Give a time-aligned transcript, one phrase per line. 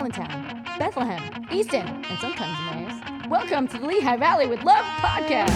[0.00, 3.28] Allentown, Bethlehem, Easton, and sometimes Emmaus.
[3.28, 5.50] Welcome to the Lehigh Valley with Love podcast.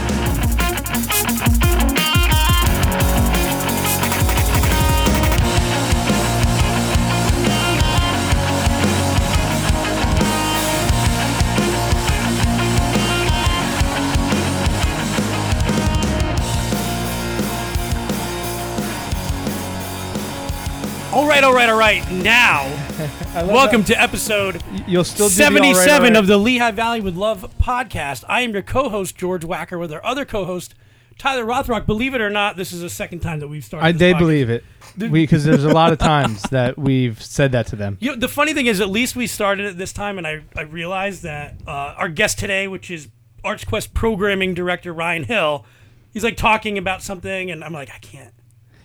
[21.14, 22.10] All right, all right, all right.
[22.10, 22.83] Now,
[23.34, 26.16] welcome to episode You'll still do the all right, 77 all right.
[26.16, 28.22] of the Lehigh Valley with Love podcast.
[28.28, 30.76] I am your co-host George Wacker with our other co-host
[31.18, 31.86] Tyler Rothrock.
[31.86, 33.84] Believe it or not, this is the second time that we've started.
[33.84, 34.18] I they podcast.
[34.20, 34.64] believe it
[34.96, 37.98] because there's a lot of times that we've said that to them.
[38.00, 40.42] You know, the funny thing is, at least we started it this time, and I,
[40.56, 43.08] I realized that uh, our guest today, which is
[43.44, 45.66] ArtsQuest programming director Ryan Hill,
[46.12, 48.34] he's like talking about something, and I'm like, I can't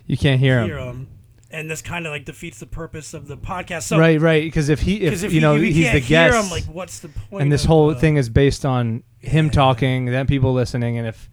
[0.08, 0.88] You can't hear hear him.
[0.88, 1.08] him,
[1.52, 3.84] and this kind of like defeats the purpose of the podcast.
[3.84, 4.44] So, Right, right.
[4.44, 7.10] Because if he, if, if you know, you, he's the guest, him, like, what's the
[7.10, 7.42] point?
[7.44, 11.30] and this whole uh, thing is based on him talking, then people listening, and if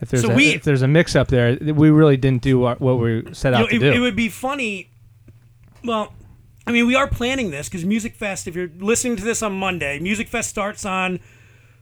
[0.00, 2.64] if there's So a, we- if there's a mix up there, we really didn't do
[2.64, 3.92] our, what we set you out know, to it, do.
[3.92, 4.90] it would be funny.
[5.84, 6.12] Well,
[6.66, 8.46] I mean, we are planning this because Musikfest.
[8.46, 11.18] If you're listening to this on Monday, Musikfest starts on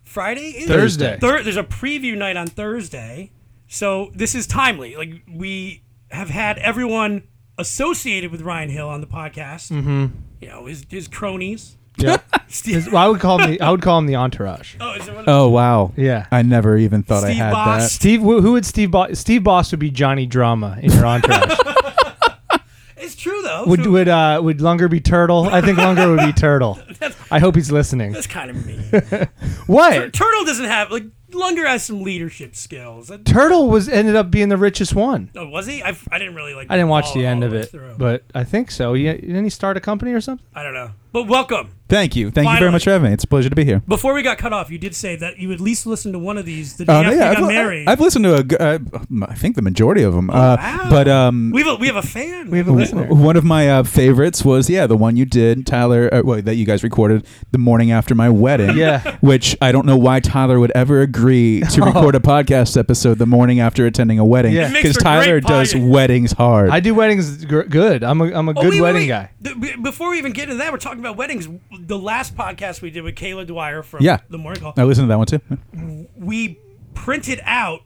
[0.02, 0.52] Friday.
[0.66, 1.18] Thursday.
[1.20, 3.30] Thur- there's a preview night on Thursday,
[3.68, 4.96] so this is timely.
[4.96, 7.22] Like we have had everyone
[7.61, 9.70] associated with Ryan Hill on the podcast.
[9.70, 10.06] Mm-hmm.
[10.41, 11.77] You know, his his cronies.
[11.97, 12.19] yeah.
[12.48, 14.75] Steve, well, I would call him the I would call him the entourage.
[14.80, 15.92] oh, is it one- Oh wow!
[15.97, 16.27] Yeah.
[16.33, 17.83] I never even thought Steve I had Boss.
[17.83, 17.91] that.
[17.91, 19.19] Steve, who who would Steve Boss?
[19.19, 21.58] Steve Boss would be Johnny Drama in your entourage.
[22.97, 23.64] it's true though.
[23.66, 25.44] would So would uh would Lunger be Turtle?
[25.48, 26.78] I think Lunger would be Turtle.
[27.31, 28.12] I hope he's listening.
[28.12, 28.81] that's kind of mean.
[29.66, 30.12] What?
[30.12, 33.10] Turtle doesn't have like Lunger has some leadership skills.
[33.24, 35.30] Turtle was ended up being the richest one.
[35.34, 35.82] Oh, was he?
[35.82, 36.68] I, I didn't really like.
[36.70, 37.94] I didn't watch the end of it, through.
[37.98, 38.94] but I think so.
[38.94, 40.46] He, didn't he start a company or something?
[40.54, 40.90] I don't know.
[41.12, 41.70] But welcome.
[41.89, 42.61] Thank you, thank you Finally.
[42.61, 43.14] very much for having me.
[43.14, 43.83] It's a pleasure to be here.
[43.89, 46.39] Before we got cut off, you did say that you at least listened to one
[46.39, 47.89] of these the day Uh, after yeah, you got I've, married.
[47.89, 48.78] I've listened to a, g- uh,
[49.26, 50.31] I think the majority of them.
[50.31, 50.87] uh, Oh, wow.
[50.88, 52.49] But um, we have a we have a fan.
[52.49, 53.12] We have a w- listener.
[53.12, 56.54] one of my uh, favorites was yeah the one you did Tyler uh, well, that
[56.54, 58.76] you guys recorded the morning after my wedding.
[58.76, 59.16] Yeah.
[59.20, 63.26] Which I don't know why Tyler would ever agree to record a podcast episode the
[63.26, 64.53] morning after attending a wedding.
[64.53, 64.69] Yeah.
[64.69, 65.88] It makes Because for Tyler great does podcast.
[65.91, 66.70] weddings hard.
[66.70, 68.04] I do weddings gr- good.
[68.04, 69.09] I'm a I'm a Oh, good wait, wait, wedding wait.
[69.09, 69.31] guy.
[69.41, 71.49] The- b- before we even get into that, we're talking about weddings.
[71.78, 74.19] The last podcast we did with Kayla Dwyer from Yeah.
[74.28, 76.09] the Morning Call, I listened to that one too.
[76.16, 76.59] we
[76.94, 77.81] printed out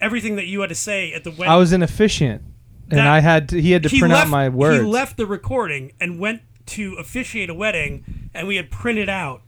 [0.00, 1.46] everything that you had to say at the wedding.
[1.48, 2.42] I was inefficient,
[2.90, 4.82] and That- I had to, he had to he print left, out my words.
[4.82, 9.42] He left the recording and went to officiate a wedding, and we had printed out.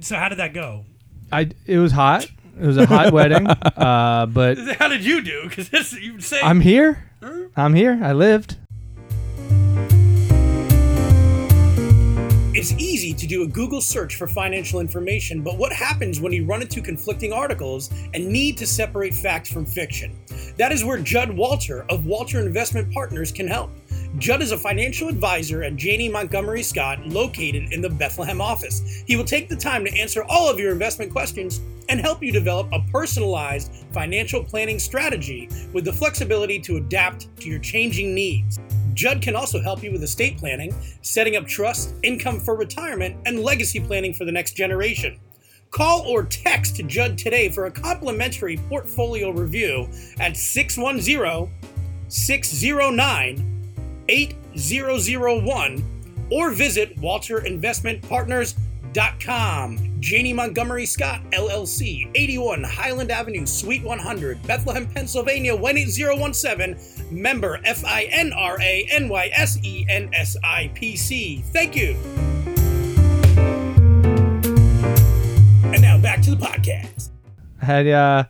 [0.00, 0.84] So how did that go?
[1.32, 2.26] I it was hot.
[2.60, 5.48] It was a hot wedding, uh, but How did you do?
[5.48, 7.10] Because you say I'm here.
[7.56, 7.98] I'm here.
[8.02, 8.56] I lived.
[12.62, 16.44] It's easy to do a Google search for financial information, but what happens when you
[16.44, 20.16] run into conflicting articles and need to separate fact from fiction?
[20.58, 23.72] That is where Judd Walter of Walter Investment Partners can help.
[24.18, 29.02] Judd is a financial advisor at Janney Montgomery Scott, located in the Bethlehem office.
[29.06, 32.30] He will take the time to answer all of your investment questions and help you
[32.30, 38.60] develop a personalized financial planning strategy with the flexibility to adapt to your changing needs.
[38.92, 43.40] Judd can also help you with estate planning, setting up trust, income for retirement, and
[43.40, 45.18] legacy planning for the next generation.
[45.70, 49.88] Call or text Judd today for a complimentary portfolio review
[50.20, 51.50] at 610
[52.08, 53.51] 609
[54.12, 55.84] 8001
[56.30, 59.78] or visit walterinvestmentpartners.com.
[60.00, 66.76] Janney Montgomery Scott, LLC, 81 Highland Avenue, Suite 100, Bethlehem, Pennsylvania, 18017.
[67.10, 71.42] Member FINRA NYSE NSIPC.
[71.44, 71.96] Thank you.
[75.72, 77.08] And now back to the podcast.
[77.60, 78.24] I had uh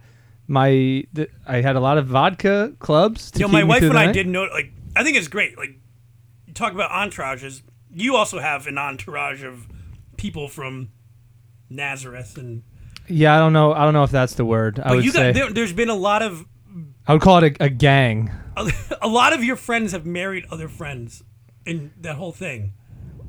[0.46, 0.70] my
[1.14, 3.30] th- I had a lot of vodka clubs.
[3.32, 4.12] To You know, keep my me wife through and the I night.
[4.12, 5.56] did know, like, I think it's great.
[5.56, 5.78] Like,
[6.46, 7.62] you talk about entourages.
[7.90, 9.66] You also have an entourage of
[10.16, 10.90] people from
[11.68, 12.62] Nazareth, and
[13.08, 13.72] Yeah, I don't know.
[13.72, 14.80] I don't know if that's the word.
[14.80, 16.46] I would you say there, there's been a lot of
[17.06, 18.30] I would call it a, a gang.
[19.02, 21.22] a lot of your friends have married other friends
[21.66, 22.74] in that whole thing.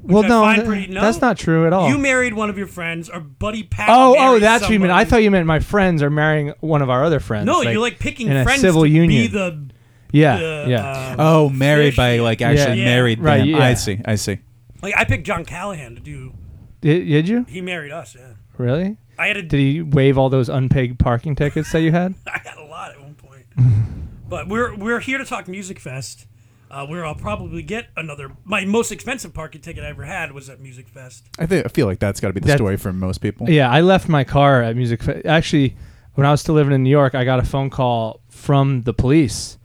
[0.04, 1.02] Well, no, th- pretty- no?
[1.02, 1.88] that's not true at all.
[1.88, 3.88] You married one of your friends, or Buddy Pat.
[3.90, 4.92] oh, oh, that's what you meant.
[4.92, 7.46] I thought you meant my friends are marrying one of our other friends.
[7.46, 9.24] No, you're like picking in a friends civil to union.
[9.24, 9.70] be the
[10.14, 10.86] yeah, the, yeah.
[10.86, 12.86] uh, Oh, married by like actually Yeah.
[12.86, 13.48] married Right, them.
[13.50, 13.58] yeah.
[13.58, 14.00] I see.
[14.06, 14.40] I see.
[14.82, 16.34] like I picked John Callahan to do.
[16.80, 18.16] did, did you He married us.
[18.18, 18.98] Yeah, really?
[19.20, 22.16] I had a Did he waive all those unpaid parking tickets that you had?
[22.28, 23.46] I had a lot at one point.
[24.30, 26.26] but we're we're here to talk Musikfest.
[26.72, 28.32] uh, where I'll probably get another.
[28.44, 31.22] My most expensive parking ticket I ever had was at Musikfest.
[31.38, 33.48] I think I feel like that's got to be the That- story for most people.
[33.50, 35.04] Yeah, I left my car at Music.
[35.04, 35.76] Fe- Actually,
[36.16, 38.94] when I was still living in New York, I got a phone call from the
[38.94, 39.60] police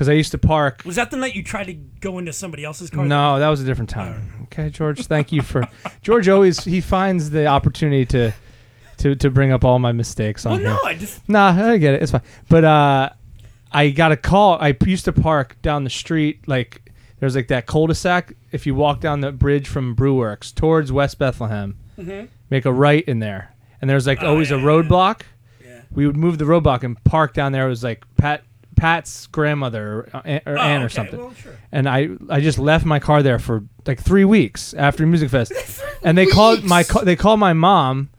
[0.00, 0.80] because I used to park.
[0.86, 3.04] Was that the night you tried to go into somebody else's car?
[3.04, 4.32] No, that was a different time.
[4.44, 5.68] Okay, George, thank you for.
[6.02, 8.32] George always he finds the opportunity to,
[8.96, 10.70] to to bring up all my mistakes on Well, here.
[10.70, 11.28] no, I just.
[11.28, 12.02] Nah, I get it.
[12.02, 12.22] It's fine.
[12.48, 13.10] But uh,
[13.70, 14.56] I got a call.
[14.58, 16.48] I used to park down the street.
[16.48, 18.32] Like there's like that cul-de-sac.
[18.52, 21.76] If you walk down the bridge from Brewworks towards West Bethlehem,
[22.48, 24.64] make a right in there, and there's like always Mm-hmm.
[24.66, 25.20] yeah, a roadblock.
[25.62, 25.82] Yeah.
[25.92, 27.66] We would move the roadblock and park down there.
[27.66, 28.44] It was like Pat
[28.80, 31.18] Pat's grandmother or, aunt- or Oh, aunt or okay, something.
[31.20, 31.58] well, sure.
[31.70, 35.52] And I I just left my car there for like three weeks after Music Fest,
[36.02, 38.10] and they called my ca- they called my mom,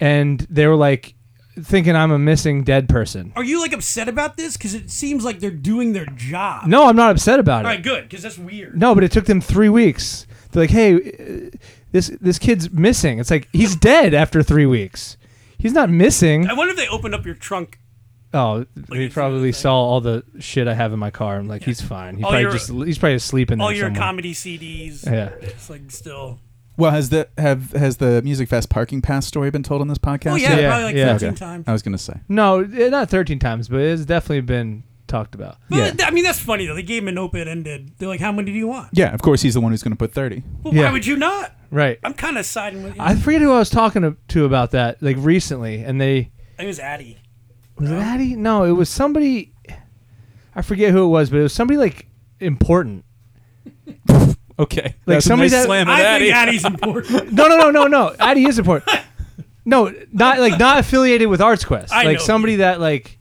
[0.00, 1.14] and they were like
[1.60, 3.32] thinking I'm a missing dead person.
[3.36, 4.56] Are you like upset about this?
[4.56, 6.66] Because it seems like they're doing their job.
[6.66, 7.66] No, I'm not upset about it.
[7.66, 8.04] All right, good.
[8.08, 8.76] Because that's weird.
[8.78, 10.26] No, but it took them three weeks.
[10.50, 11.56] They're like, hey, uh,
[11.92, 13.18] this this kid's missing.
[13.18, 15.16] It's like he's dead after three weeks.
[15.58, 16.46] He's not missing.
[16.48, 17.78] I wonder if they opened up your trunk.
[18.34, 21.36] Oh, they it's probably saw all the shit I have in my car.
[21.36, 22.16] I'm like, he's fine.
[22.16, 24.02] He All probably your- just he's probably asleep in there All your somewhere.
[24.02, 25.06] comedy CDs.
[25.06, 25.30] Yeah.
[25.40, 26.40] It's like still.
[26.76, 30.32] Well, has the have has the Musikfest parking pass story been told on this podcast?
[30.32, 31.12] Oh yeah, Yeah, probably like yeah.
[31.12, 31.36] 13 Okay.
[31.36, 31.64] times.
[31.68, 32.14] I was gonna say.
[32.28, 35.58] No, eh, not 13 times, but it's definitely been talked about.
[35.70, 35.90] Well, Yeah.
[35.92, 36.74] th- I mean that's funny though.
[36.74, 37.92] They gave him an open ended.
[37.98, 39.94] They're like, "How many do you want?" Yeah, of course he's the one who's gonna
[39.94, 40.42] put thirty.
[40.64, 40.86] Well, Yeah.
[40.86, 41.52] why would you not?
[41.70, 42.00] Right.
[42.02, 43.00] I'm kind of siding with you.
[43.02, 46.66] I forget who I was talking to, to about that like recently, and they it
[46.66, 47.18] was Addy.
[47.78, 48.36] Was it Addy?
[48.36, 49.52] No, it was somebody.
[50.54, 52.06] I forget who it was, but it was somebody like
[52.40, 53.04] important.
[54.56, 56.24] Okay, Like That's a somebody nice that- slam at I Addy.
[56.26, 57.32] think Addy's important.
[57.32, 58.14] No, no, no, no, no.
[58.20, 58.88] Addy is important.
[59.66, 61.90] No, not like not affiliated with Arts Quest.
[61.90, 62.22] I like know.
[62.24, 63.18] somebody that like.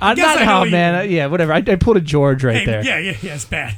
[0.00, 1.02] I guess not I know how what you man.
[1.06, 1.10] mean.
[1.16, 1.52] yeah, whatever.
[1.52, 2.84] I, I pulled a George right Hey, there.
[2.84, 3.34] Yeah, yeah, yeah.
[3.34, 3.74] It's bad.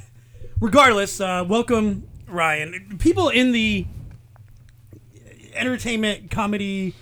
[0.60, 2.98] Regardless, uh, welcome, Ryan.
[3.00, 3.86] People in the
[5.54, 6.94] entertainment comedy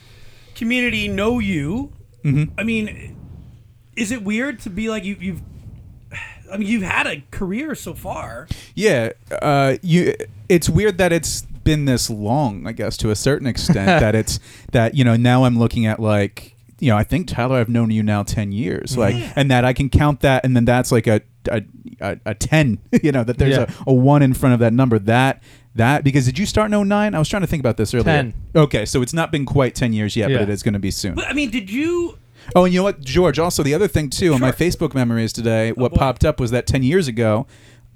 [0.55, 1.93] community know you.
[2.25, 2.59] Mm-hmm.
[2.59, 3.17] I mean,
[3.97, 5.41] is it weird to be like you, you've?
[6.53, 8.49] I mean, you've had a career so far.
[8.75, 9.13] Yeah,
[9.43, 10.15] uh, you.
[10.49, 12.67] It's weird that it's been this long.
[12.67, 14.41] I guess to a certain extent that it's
[14.73, 17.91] that you know now I'm looking at like you know I think Tyler I've known
[17.91, 21.07] you now ten years like and that I can count that and then that's like
[21.07, 21.63] a a,
[22.01, 23.67] a, a ten you know that there's Yeah.
[23.87, 25.43] a, a one in front of that number that
[25.79, 27.15] that because did you start in 09?
[27.15, 28.05] I was trying to think about this earlier.
[28.05, 28.35] 10.
[28.55, 30.39] Okay, so it's not been quite ten years yet, Yeah.
[30.39, 31.15] but it is going to be soon.
[31.15, 32.19] But I mean, did you?
[32.55, 33.39] Oh, and you know what, George?
[33.39, 35.99] Also, the other thing too on my Facebook memories today, what Oh, boy.
[35.99, 37.47] popped up was that ten years ago,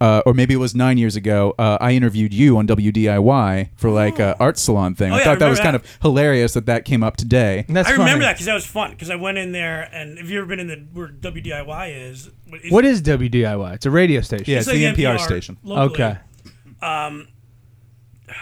[0.01, 3.89] uh, or maybe it was nine years ago, uh, I interviewed you on WDIY for
[3.91, 5.13] like a art salon thing.
[5.13, 7.17] Oh, I yeah, I thought that was remember kind of hilarious that that came up
[7.17, 7.65] today.
[7.69, 8.25] And that's I remember funny.
[8.25, 8.91] that because that was fun.
[8.91, 12.31] Because I went in there, and if you've ever been in the where WDIY is,
[12.49, 13.75] it's, What is WDIY?
[13.75, 14.45] It's a radio station.
[14.49, 15.57] Yeah, it's like the NPR station.
[15.63, 16.05] locally.
[16.05, 16.19] Okay.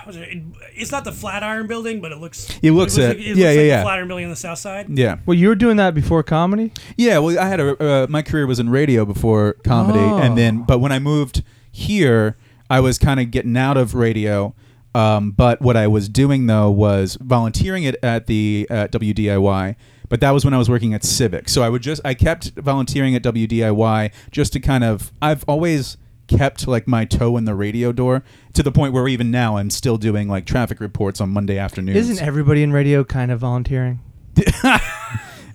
[0.07, 0.43] Was it- it-
[0.75, 2.49] it's not the Flatiron Building, but it looks.
[2.63, 3.07] It looks it it.
[3.09, 3.83] looks Yeah, like yeah, the yeah.
[3.83, 4.87] Flatiron Building on the south side.
[4.91, 6.73] Yeah, Well, you were doing that before comedy.
[6.97, 7.19] yeah.
[7.19, 10.19] Well, I had a uh, my career was in radio before comedy, Oh.
[10.19, 12.37] and then but when I moved here,
[12.69, 14.55] I was kind of getting out of radio.
[14.95, 19.77] Um, but what I was doing though was volunteering it at the uh, WDIY.
[20.09, 21.49] But that was when I was working at Civic.
[21.49, 25.97] So I would just I kept volunteering at WDIY just to kind of I've always
[26.37, 28.23] kept like my toe in the radio door
[28.55, 31.97] to the point where even now I'm still doing like traffic reports on Monday afternoons.
[31.99, 34.01] Isn't everybody in radio kind of volunteering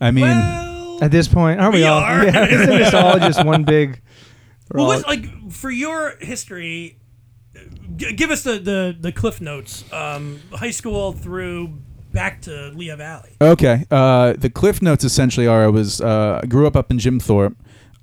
[0.01, 1.59] I mean, Well, at this point?
[1.59, 1.99] Aren't we, We all?
[1.99, 2.25] are.
[2.25, 4.01] Yeah, isn't this all just one big?
[4.73, 6.97] well, all- like for your history,
[7.95, 9.85] g- give us the the, the cliff notes.
[9.93, 11.73] Um, high school through
[12.13, 13.31] back to Lehigh Valley.
[13.41, 13.85] Okay.
[13.91, 17.19] Uh, the cliff notes essentially are: I was uh, I grew up up in Jim
[17.19, 17.55] Thorpe.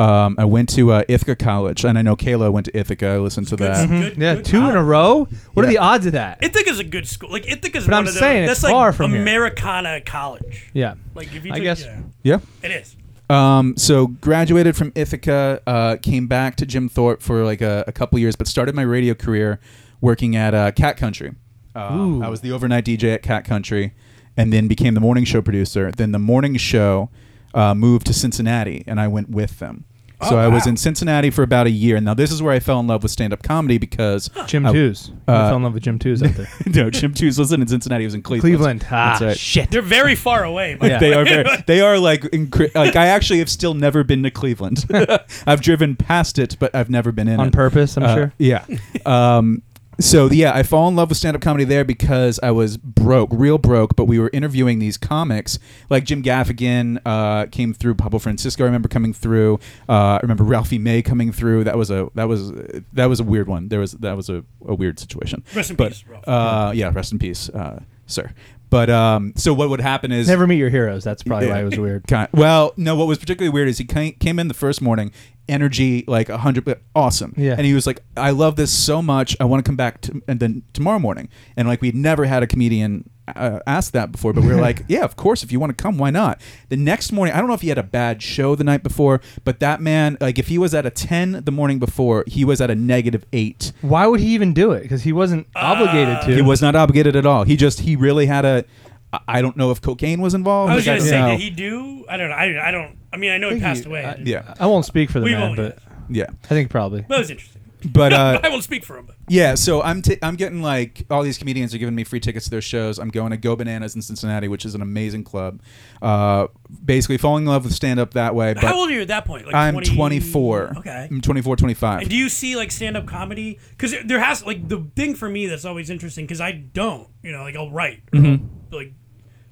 [0.03, 3.07] Um, I went to uh, Ithaca College, and I know Kayla went to Ithaca.
[3.09, 3.89] I listened to Good- that.
[3.89, 5.29] good- yeah, good two in a row.
[5.55, 6.43] What are the odds of that?
[6.43, 7.31] Ithaca's a good school.
[7.31, 9.23] Like Ithaca's But one I'm of the saying it's that's like far from here.
[9.23, 10.71] Americana College.
[10.73, 12.39] yeah, Like if you I took- guess- yeah, Yeah.
[12.63, 12.97] it is.
[13.31, 17.93] Um, so graduated from Ithaca, uh, came back to Jim Thorpe for like a, a
[17.93, 19.61] couple years, but started my radio career
[20.01, 21.33] working at uh, Cat Country.
[21.75, 22.23] Um, Ooh.
[22.25, 23.95] I was the overnight DJ at Cat Country,
[24.37, 25.91] and then became the morning show producer.
[25.93, 27.09] Then the morning show
[27.55, 29.85] uh, moved to Cincinnati, and I went with them.
[30.29, 30.71] So Oh, I was wow.
[30.71, 31.97] in Cincinnati for about a year.
[31.97, 34.73] And now this is where I fell in love with stand-up comedy because Jim I-
[34.73, 35.11] Twos.
[35.29, 36.49] uh, I fell in love with Jim Tews out there.
[36.85, 38.03] no, Jim Tews wasn't in Cincinnati.
[38.03, 38.55] He was in Cleveland.
[38.57, 38.87] Cleveland.
[38.91, 39.37] Ah, That's right.
[39.39, 39.71] shit.
[39.71, 40.77] They're very far away.
[40.81, 40.99] Yeah.
[40.99, 44.31] They are very, they are like incre- like I actually have still never been to
[44.31, 44.85] Cleveland.
[45.47, 47.53] I've driven past it, but I've never been in On it.
[47.53, 48.33] purpose, I'm Uh, sure.
[48.39, 48.65] Yeah.
[49.07, 49.63] Um,
[50.01, 53.31] so yeah, I fall in love with stand up comedy there because I was broke,
[53.33, 53.97] real broke.
[53.97, 55.59] But we were interviewing these comics,
[55.91, 58.65] like Jim Gaffigan uh, came through, Pablo Francisco.
[58.65, 59.61] I remember coming through.
[59.89, 61.65] Uh, I remember Ralphie May coming through.
[61.65, 62.53] That was a that was
[62.93, 63.69] that was a weird one.
[63.69, 65.45] There was that was a, a weird situation.
[65.55, 66.29] Rest in but, peace, Ralph.
[66.29, 68.33] Uh, yeah, rest in peace, uh, sir.
[68.73, 71.05] But um, so what would happen is Never meet your heroes.
[71.05, 72.07] That's probably why it was weird.
[72.09, 72.97] Kind well, no.
[72.97, 75.13] What was particularly weird is he came, came in the first morning,
[75.47, 77.35] energy like a hundred, awesome.
[77.37, 77.53] Yeah.
[77.53, 79.37] And he was like, "I love this so much.
[79.39, 82.43] I want to come back to, and then tomorrow morning." And like we'd never had
[82.43, 85.43] a comedian uh, ask that before, but we were like, "Yeah, of course.
[85.43, 87.69] If you want to come, why not?" The next morning, I don't know if he
[87.69, 90.85] had a bad show the night before, but that man, like, if he was at
[90.87, 93.73] a ten the morning before, he was at a negative eight.
[93.83, 94.83] Why would he even do it?
[94.83, 96.35] Because he wasn't obligated to.
[96.35, 97.45] He was not obligated at all.
[97.45, 98.65] He just he really had a.
[99.13, 100.73] I- I don't know if cocaine was involved.
[100.73, 101.31] I was gonna say, don't know.
[101.33, 102.05] did he do?
[102.09, 102.35] I don't know.
[102.37, 102.97] I, I don't.
[103.13, 104.05] I mean, I know he passed away.
[104.07, 104.55] I, Yeah.
[104.59, 107.03] I won't speak for the We man, won't, but yeah, I think probably.
[107.07, 107.62] But it was interesting.
[107.85, 109.09] But uh, I won't speak for him.
[109.29, 112.47] Yeah, so I'm t- I'm getting like all these comedians are giving me free tickets
[112.47, 112.99] to their shows.
[112.99, 115.61] I'm going to Go Bananas in Cincinnati, which is an amazing club.
[116.01, 116.49] Uh,
[116.85, 118.55] basically, falling in love with stand up that way.
[118.55, 119.47] But how old are you at that point?
[119.47, 120.75] Like I'm 20 24.
[120.79, 121.09] Okay.
[121.11, 122.01] I'm 24, 25.
[122.03, 123.59] And do you see like stand up comedy?
[123.71, 127.33] Because there has like the thing for me that's always interesting because I don't, you
[127.33, 128.47] know, like I'll write Mm-hmm.
[128.75, 128.93] Like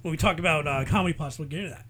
[0.02, 1.86] when we talk about uh, comedy plus, we'll get into that.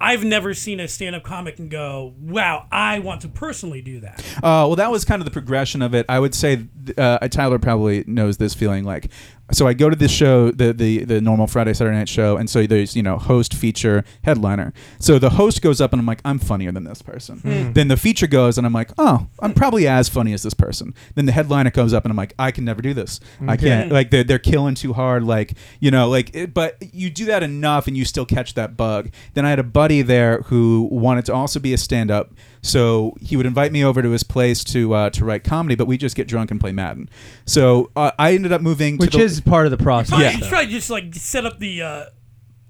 [0.00, 4.00] I've never seen a stand up comic and go, "Wow, I want to personally do
[4.00, 6.06] that." Uh, well, that was kind of the progression of it.
[6.08, 6.66] I would say
[6.96, 8.84] uh, Tyler probably knows this feeling.
[8.84, 9.10] Like,
[9.52, 12.48] so I go to this show, the the the normal Friday Saturday night show, and
[12.48, 14.72] so there's you know host, feature, headliner.
[14.98, 17.38] So the host goes up, and I'm like, I'm funnier than this person.
[17.38, 17.50] Hmm.
[17.50, 17.72] Hmm.
[17.72, 20.94] Then the feature goes, and I'm like, oh, I'm probably as funny as this person.
[21.14, 23.20] Then the headliner comes up, and I'm like, I can never do this.
[23.46, 23.92] I can't.
[23.92, 25.24] Like they're they're killing too hard.
[25.24, 28.76] Like you know, like it, but you do that enough, and you still catch that
[28.76, 29.10] bug.
[29.34, 32.32] Then I had a buddy there who wanted to also be a stand up.
[32.62, 35.86] So he would invite me over to his place to uh, to write comedy, but
[35.86, 37.08] we just get drunk and play Madden.
[37.46, 40.10] So uh, I ended up moving, Which to the, is part of the process.
[40.10, 40.36] Probably, Yeah.
[40.38, 42.04] you try to just like set up the, uh,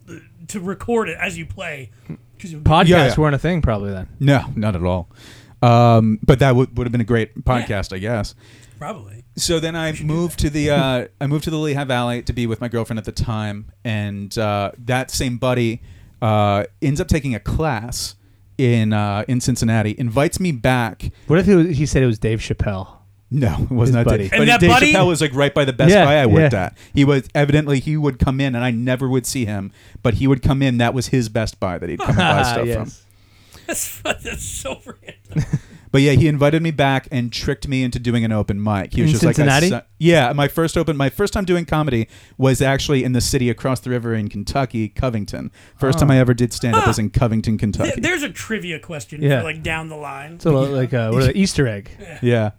[0.07, 1.91] the to record it as you play.
[2.39, 3.15] Podcasts Yeah, yeah.
[3.19, 4.09] weren't a thing probably then.
[4.21, 5.11] no, not at all.
[5.63, 8.35] Um, but that would would have been a great podcast, I guess.
[8.79, 9.25] probably.
[9.37, 12.47] So then I moved to the uh, I moved to the Lehigh Valley to be
[12.47, 15.83] with my girlfriend at the time, and uh, that same buddy
[16.23, 18.15] uh, ends up taking a class
[18.61, 19.95] in uh, in Cincinnati.
[19.99, 21.11] Invites me back.
[21.27, 22.97] What if he, was, he said it was Dave Chappelle?
[23.33, 24.25] No, it was His not buddy.
[24.25, 24.33] Dave.
[24.33, 26.27] And but that Dave buddy- Chappelle was like right by the Best Yeah, Buy I
[26.27, 26.65] worked yeah.
[26.67, 26.79] at.
[26.93, 29.71] He was evidently he would come in, and I never would see him,
[30.03, 30.79] but he would come in.
[30.79, 32.67] That was his Best Buy that he'd come and buy stuff from.
[32.67, 33.07] yes.
[33.67, 35.51] That's that's so random.
[35.93, 38.93] But yeah, he invited me back and tricked me into doing an open mic.
[38.95, 39.71] He was In just like, Cincinnati?
[39.71, 43.51] su- yeah, my first open, my first time doing comedy was actually in the city
[43.51, 45.51] across the river in Kentucky, Covington.
[45.77, 46.01] First Oh.
[46.03, 48.01] time I ever did stand up was in Covington, There- Kentucky.
[48.01, 49.41] There's a trivia question Yeah.
[49.41, 50.39] for like down the line.
[50.39, 51.91] So like uh, what are the Easter egg?
[52.23, 52.51] yeah.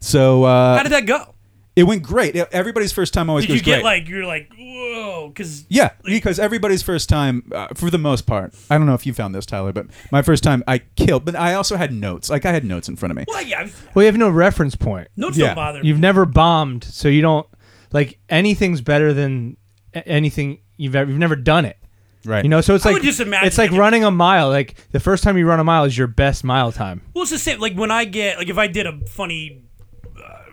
[0.00, 1.31] So uh, How did that go?
[1.74, 2.36] It went great.
[2.36, 3.84] Everybody's first time always Did goes you get great.
[3.84, 5.28] like you're like whoa?
[5.28, 9.06] Because yeah, because everybody's first time, uh, for the most part, I don't know if
[9.06, 11.24] you found this, Tyler, but my first time I killed.
[11.24, 12.28] But I also had notes.
[12.30, 13.24] Like I had notes in front of me.
[13.28, 15.08] well, yeah, Well, you have no reference point.
[15.16, 15.48] notes Yeah.
[15.48, 15.80] don't bother.
[15.82, 15.88] me.
[15.88, 17.46] You've never bombed, so you don't
[17.92, 19.56] like anything's better than
[19.94, 21.10] a- anything you've ever.
[21.10, 21.76] You've never done it.
[22.24, 22.44] Right.
[22.44, 24.10] You know, so it's I like would just imagine it's like like if- running a
[24.10, 24.48] mile.
[24.48, 27.00] Like the first time you run a mile is your best mile time.
[27.14, 27.58] Well, it's the same.
[27.58, 29.64] Like when I get like if I did a funny,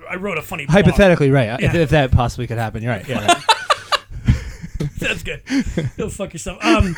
[0.10, 0.66] I wrote a funny.
[0.66, 0.74] blog.
[0.86, 1.60] Hypothetically, right?
[1.62, 1.82] If, Yeah.
[1.82, 3.08] if that possibly could happen, you're right.
[3.08, 3.44] Yeah, right.
[5.00, 5.42] That's good.
[5.98, 6.64] Go fuck yourself.
[6.64, 6.96] Um,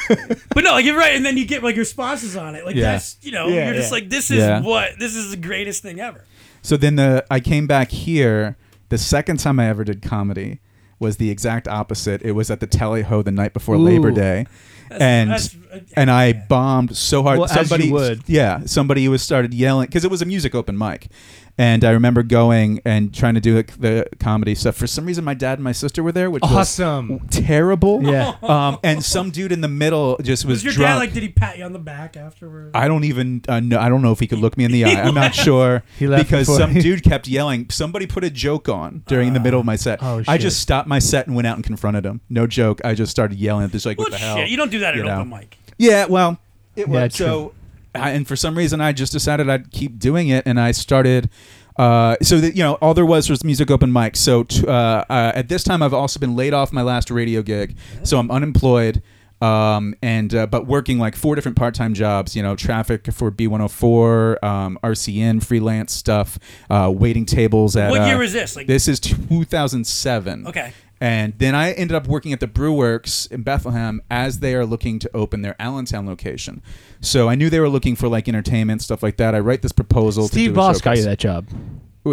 [0.53, 2.63] but no, like you're right, and then you get like responses on it.
[2.65, 2.91] Like Yeah.
[2.94, 3.96] that's you know Yeah, you're just yeah.
[3.96, 4.62] like this is Yeah.
[4.62, 6.24] what this is the greatest thing ever.
[6.62, 8.58] So then the I came back here.
[8.89, 10.60] The second time I ever did comedy
[11.00, 12.22] was the exact opposite.
[12.22, 13.80] It was at the Tally Ho the night before Ooh.
[13.84, 14.46] Labor Day,
[14.91, 16.46] and that's- uh, and I yeah.
[16.50, 17.39] bombed so hard.
[17.39, 18.24] Well, as you somebody would.
[18.27, 21.08] yeah, somebody was started yelling because it was a music open mic,
[21.62, 24.75] and I remember going and trying to do the, the comedy stuff.
[24.75, 27.20] For some reason, my dad and my sister were there, which awesome.
[27.20, 28.01] was terrible.
[28.01, 28.36] Yeah.
[28.51, 30.88] Um, and some dude in the middle just was, Was your drunk.
[30.89, 31.13] dad like?
[31.13, 32.72] Did he pat you on the back afterwards?
[32.74, 33.80] I don't even uh, know.
[33.80, 35.01] I don't know if he could look me in the eye.
[35.01, 37.70] I'm not sure He left because before some dude kept yelling.
[37.70, 40.00] Somebody put a joke on during the middle of my set.
[40.01, 40.27] Oh, shit.
[40.30, 42.22] I just stopped my set and went out and confronted him.
[42.30, 42.82] No joke.
[42.84, 44.89] I just started yelling at this like, well, "What the hell?" you don't do that
[44.89, 45.15] at You an know.
[45.20, 45.58] open mic.
[45.77, 46.39] Yeah, well,
[46.75, 47.25] it was true.
[47.25, 47.53] so.
[47.95, 51.29] I, and for some reason, I just decided I'd keep doing it, and I started.
[51.77, 54.15] Uh, so that you know, all there was was music open mic.
[54.17, 57.41] So t- uh, uh, at this time, I've also been laid off my last radio
[57.41, 59.01] gig, so I'm unemployed.
[59.41, 64.43] Um, and uh, but working like four different part-time jobs, you know, traffic for B104,
[64.43, 66.38] um, RCN, freelance stuff,
[66.69, 67.89] uh, waiting tables at.
[67.89, 68.55] What uh, year was this?
[68.55, 70.48] Like This is 2007.
[70.48, 70.74] okay.
[71.01, 75.00] And then I ended up working at the Brewworks in Bethlehem as they are looking
[75.00, 76.62] to open their Allentown location.
[77.01, 79.33] So I knew they were looking for like entertainment stuff like that.
[79.33, 80.27] I write this proposal.
[80.27, 81.48] to Steve Boss got you that job.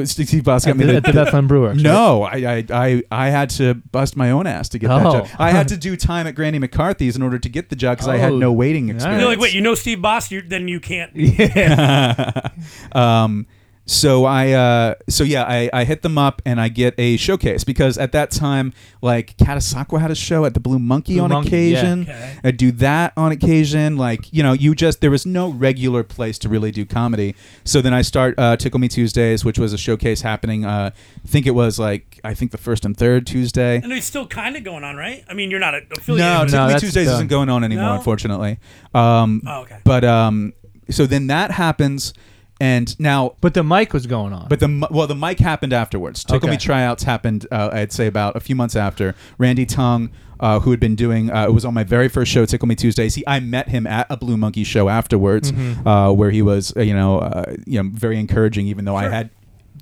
[0.05, 1.77] Steve Boss got At me the, the, at the Bethlehem Brewers.
[1.77, 1.83] right?
[1.83, 5.13] No, I, I I I had to bust my own ass to get that Oh.
[5.21, 5.29] job.
[5.39, 8.09] I had to do time at Granny McCarthy's in order to get the job because
[8.09, 8.97] I had Oh, no waiting nice.
[8.97, 9.21] experience.
[9.23, 10.31] You're like, wait, you know Steve Boss?
[10.31, 11.11] You, then you can't.
[11.17, 12.49] Yeah.
[12.93, 13.47] um,
[13.91, 17.65] so I, uh, so yeah, I, I hit them up and I get a showcase
[17.65, 21.31] because at that time, like Catasauqua had a show at the Blue Monkey Blue on
[21.31, 22.03] Monkey, occasion.
[22.07, 22.13] yeah.
[22.13, 22.41] Okay.
[22.45, 23.97] I do that on occasion.
[23.97, 27.35] Like you know, you just there was no regular place to really do comedy.
[27.65, 30.67] So then I start uh, Tickle Me Tuesdays, which was a showcase happening.
[30.67, 33.81] Uh, I think it was like I think the first and third Tuesday.
[33.83, 35.25] And it's still kind of going on, right?
[35.31, 36.19] I mean, you're not affiliated.
[36.19, 37.15] No, with Tickle Me Tuesdays done.
[37.15, 37.95] isn't going on anymore, No?
[37.95, 38.59] unfortunately.
[38.95, 39.79] Um, Oh, okay.
[39.83, 40.53] But um,
[40.91, 42.13] so then that happens,
[42.61, 44.49] and now But the mic was going on.
[44.49, 46.25] but the well, the mic happened afterwards.
[46.25, 47.47] Tickle Me tryouts happened.
[47.51, 49.15] Uh, I'd say about a few months after.
[49.39, 50.11] Randy Tung,
[50.41, 52.75] uh, who had been doing, uh, it was on my very first show, Tickle Me
[52.75, 53.15] Tuesdays.
[53.15, 55.87] He, I met him at a Blue Monkey show afterwards, Mm-hmm.
[55.87, 59.09] uh, where he was, uh, you know, uh, you know, very encouraging, even though I
[59.09, 59.31] had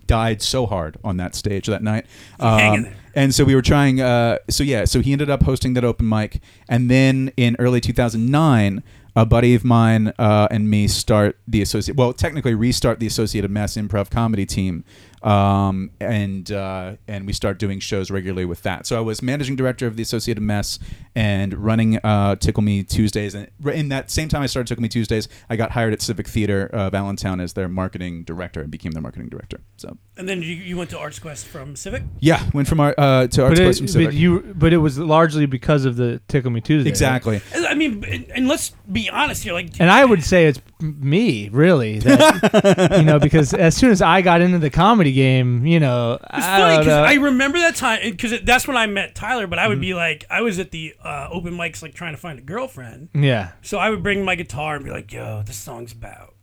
[0.06, 2.06] died so hard on that stage that night.
[2.38, 2.94] hang Um, there.
[3.14, 4.00] and so we were trying.
[4.00, 7.80] Uh, so yeah, so he ended up hosting that open mic, and then in early
[7.80, 8.82] 2009,
[9.16, 11.96] a buddy of mine uh, and me start the associate.
[11.96, 14.84] Well, technically restart the Associated Mess Improv Comedy team,
[15.22, 18.86] um, and uh, and we start doing shows regularly with that.
[18.86, 20.78] So I was managing director of the Associated Mess
[21.14, 23.34] and running uh, Tickle Me Tuesdays.
[23.34, 26.26] And in that same time I started Tickle Me Tuesdays, I got hired at Civic
[26.28, 29.60] Theater uh, Allentown as their marketing director and became their marketing director.
[29.76, 32.02] So And then you, you went to Arts Quest from Civic.
[32.20, 34.08] yeah, went from our uh, to Arts but, Quest it, from Civic.
[34.08, 36.88] but you, but it was largely because of the Tickle Me Tuesday.
[36.88, 36.90] right?
[36.90, 37.40] Exactly.
[37.54, 39.52] I mean, and, and let's be honest here.
[39.52, 41.98] Like, And I would say it's me, really.
[42.00, 46.14] That, you know, because as soon as I got into the comedy game, you know,
[46.14, 47.10] It's I funny because.
[47.10, 49.46] I remember that time because that's when I met Tyler.
[49.46, 49.68] But I Mm-hmm.
[49.70, 52.42] would be like, I was at the uh, open mics, like trying to find a
[52.42, 53.08] girlfriend.
[53.14, 53.52] yeah.
[53.62, 56.34] So I would bring my guitar and be like, "Yo, this song's about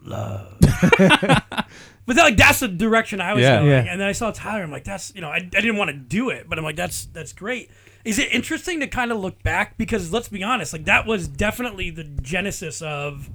[0.00, 0.56] love."
[0.98, 3.56] but that, like that's the direction I was Yeah.
[3.58, 3.68] going.
[3.70, 3.84] Yeah.
[3.90, 4.62] And then I saw Tyler.
[4.62, 6.76] I'm like, "That's you know, I, I didn't want to do it, but I'm like,
[6.76, 7.70] that's that's great."
[8.04, 11.26] Is it interesting to kind of look back because let's be honest, like that was
[11.28, 13.28] definitely the genesis of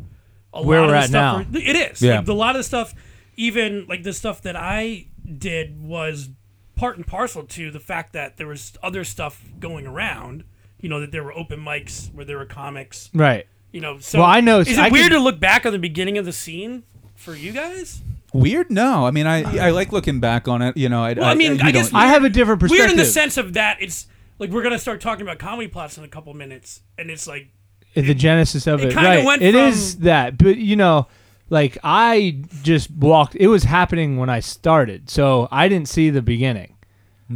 [0.53, 1.47] a Where lot we're of the at stuff.
[1.47, 1.51] now.
[1.51, 2.01] we're- It is.
[2.01, 2.19] Yeah.
[2.19, 2.93] Like, a lot of the stuff,
[3.37, 5.07] even like the stuff that I
[5.37, 6.29] did was
[6.75, 10.43] part and parcel to the fact that there was other stuff going around.
[10.79, 13.09] You know that there were open mics where there were comics.
[13.13, 13.47] Right.
[13.71, 15.71] You know, so Well, I know- Is it I weird could- to look back on
[15.71, 16.83] the beginning of the scene
[17.15, 18.01] for you guys?
[18.33, 18.69] Weird?
[18.71, 19.05] No.
[19.05, 20.75] I mean, I I like looking back on it.
[20.75, 22.79] You know, I, Well, I mean, you I guess don't- I have a different perspective.
[22.87, 24.07] Weird in the sense of that it's
[24.39, 27.49] like we're gonna start talking about Comedy Platz in a couple minutes, and it's like
[27.95, 29.23] the genesis of it it, right?
[29.25, 31.07] went It from- is that, but you know,
[31.49, 33.35] like I just walked.
[33.35, 36.75] It was happening when I started, so I didn't see the beginning.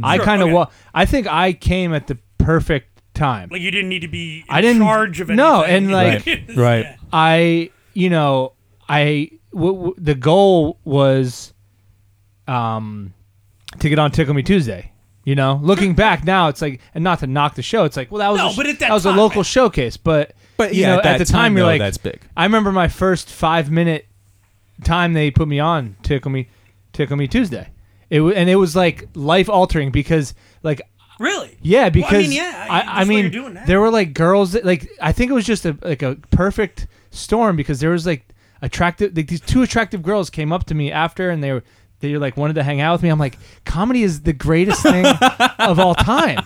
[0.02, 0.54] I kind of okay.
[0.54, 3.48] wa- I think I came at the perfect time.
[3.50, 5.44] like you didn't need to be in I didn't- charge of anything.
[5.44, 6.84] no, and, like- Right.
[6.86, 6.96] Yeah.
[7.12, 8.52] I, you know,
[8.88, 11.52] I w- w- the goal was,
[12.46, 13.12] um,
[13.80, 14.92] to get on Tickle Me Tuesday.
[15.24, 18.10] You know, looking back now, it's like, and not to knock the show, it's like,
[18.10, 20.74] well, that was No, a, but at that was a time- local showcase, but But
[20.74, 22.20] you yeah, know, at at, the time, time, you're though, like, that's big.
[22.36, 24.06] I remember my first five minute
[24.84, 26.48] time they put me on Tickle Me,
[26.92, 27.68] Tickle Me Tuesday.
[28.10, 30.82] It w- and it was like life altering because like
[31.20, 31.56] Really?
[31.62, 33.64] yeah, Well, I because mean, yeah, I, that's I what mean, you're doing now.
[33.66, 36.86] there were like girls that like I think it was just a like a perfect
[37.10, 38.24] storm because there was like
[38.62, 41.62] attractive like these two attractive girls came up to me after and they were
[42.00, 43.08] they were like wanted to hang out with me.
[43.08, 45.04] I'm like, comedy is the greatest thing
[45.58, 46.38] of all time.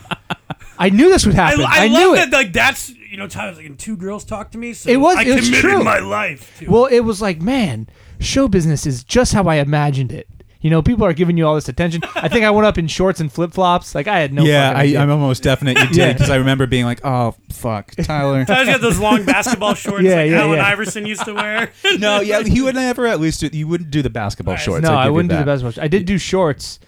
[0.86, 1.60] I knew this would happen.
[1.60, 2.28] I, I, love knew that.
[2.28, 2.32] it.
[2.32, 4.72] Like that's you know, Tyler's like, and two girls talk to me.
[4.72, 5.84] So It was- I it was committed true.
[5.84, 6.58] my life.
[6.60, 7.86] To Well, it was like, man,
[8.20, 10.26] show business is just how I imagined it.
[10.62, 12.02] You know, people are giving you all this attention.
[12.14, 13.96] I think I went up in shorts and flip flops.
[13.96, 14.44] Like I had no.
[14.44, 18.44] yeah, I, I'm almost definite you did because I remember being like, "Oh fuck, Tyler."
[18.44, 20.66] Tyler's got those long basketball shorts Yeah, like yeah, Allen yeah.
[20.66, 21.72] Iverson used to wear.
[21.98, 24.62] no, yeah, he would never at least do, you wouldn't do the basketball Right.
[24.62, 24.84] shorts.
[24.84, 25.46] no, I, I wouldn't do the that.
[25.62, 25.84] basketball.
[25.84, 26.78] I did do shorts,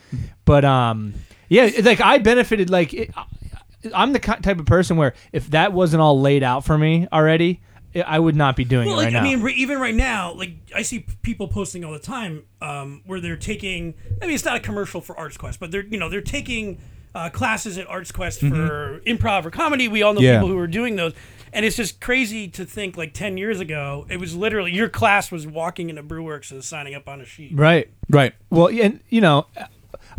[0.44, 1.14] but um,
[1.48, 2.70] yeah, like I benefited.
[2.70, 3.10] Like it,
[3.94, 7.60] I'm the type of person where if that wasn't all laid out for me already,
[8.06, 10.32] I- would not be doing Well, it like, right I mean, re- even right now,
[10.34, 13.94] like I see people posting all the time um, where they're taking.
[14.20, 16.78] I mean, it's not a commercial for Arts Quest, but they're you know they're taking
[17.14, 19.86] uh, classes at Arts Quest for improv or comedy.
[19.86, 20.38] We all know Yeah.
[20.38, 21.12] people who are doing those,
[21.52, 25.30] and it's just crazy to think like ten years ago, it was literally your class
[25.30, 27.52] was walking into Brewworks and signing up on a sheet.
[27.54, 27.88] right.
[28.10, 28.34] Right.
[28.50, 29.46] Well, and you know,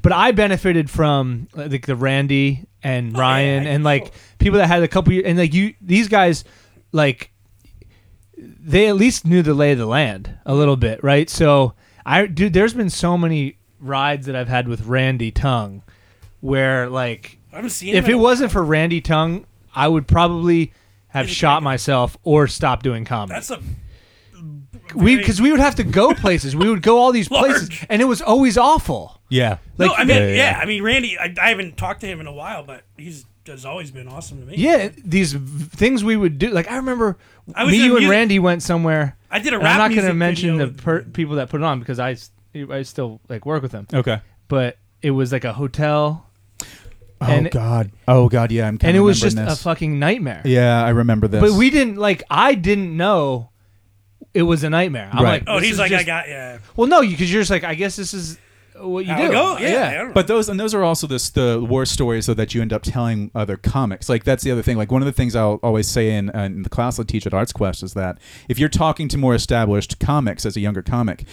[0.05, 4.59] but I benefited from uh, like the Randy and Ryan Oh, yeah, and like people
[4.59, 6.43] that had a couple years and like you these guys
[6.91, 7.31] like
[8.37, 11.27] they at least knew the lay of the land a little bit, right?
[11.27, 11.73] So
[12.05, 15.81] I dude, there's been so many rides that I've had with Randy Tongue
[16.39, 17.39] where like
[17.97, 20.71] if it wasn't for Randy Tongue, I would probably
[21.07, 23.33] have shot myself or stopped doing comedy.
[23.33, 23.59] That's a
[24.93, 26.55] we because we would have to go places.
[26.55, 29.19] We would go all these places, and it was always awful.
[29.29, 29.57] Yeah.
[29.79, 30.59] no, like- I mean, Yeah, yeah, yeah, yeah.
[30.61, 31.17] I mean, Randy.
[31.17, 34.39] I, I haven't talked to him in a while, but he's has always been awesome
[34.39, 34.55] to me.
[34.57, 36.49] Yeah, these v- things we would do.
[36.49, 37.15] Like I remember,
[37.53, 39.17] I was me, in you, and Randy went somewhere.
[39.29, 39.79] I did a rap.
[39.79, 42.17] I'm not gonna mention the per- people that put it on because I,
[42.71, 43.87] I still like work with them.
[43.93, 44.19] Okay.
[44.47, 46.25] But it was like a hotel,
[47.21, 47.91] Oh And- God.
[48.07, 48.51] Oh God.
[48.51, 48.67] Yeah.
[48.67, 48.79] I'm.
[48.81, 50.41] and it was just remembering a fucking nightmare.
[50.43, 51.41] Yeah, I remember this.
[51.41, 52.23] But we didn't like.
[52.29, 53.49] I didn't know
[54.35, 55.09] it was a nightmare.
[55.11, 55.41] I'm Right.
[55.41, 56.59] like, Oh, this he's is like, I just- got yeah.
[56.75, 58.37] Well, no, because you're just like, I guess this is
[58.77, 59.31] what you I'll do.
[59.31, 59.57] go.
[59.57, 60.13] Yeah, I don't know.
[60.13, 62.81] But those and those are also this the war stories though that you end up
[62.83, 64.09] telling other comics.
[64.09, 64.75] Like that's the other thing.
[64.77, 67.25] Like one of the things I'll always say in, uh, in the class I teach
[67.25, 68.17] at Arts Quest is that
[68.49, 71.23] if you're talking to more established comics as a younger comic.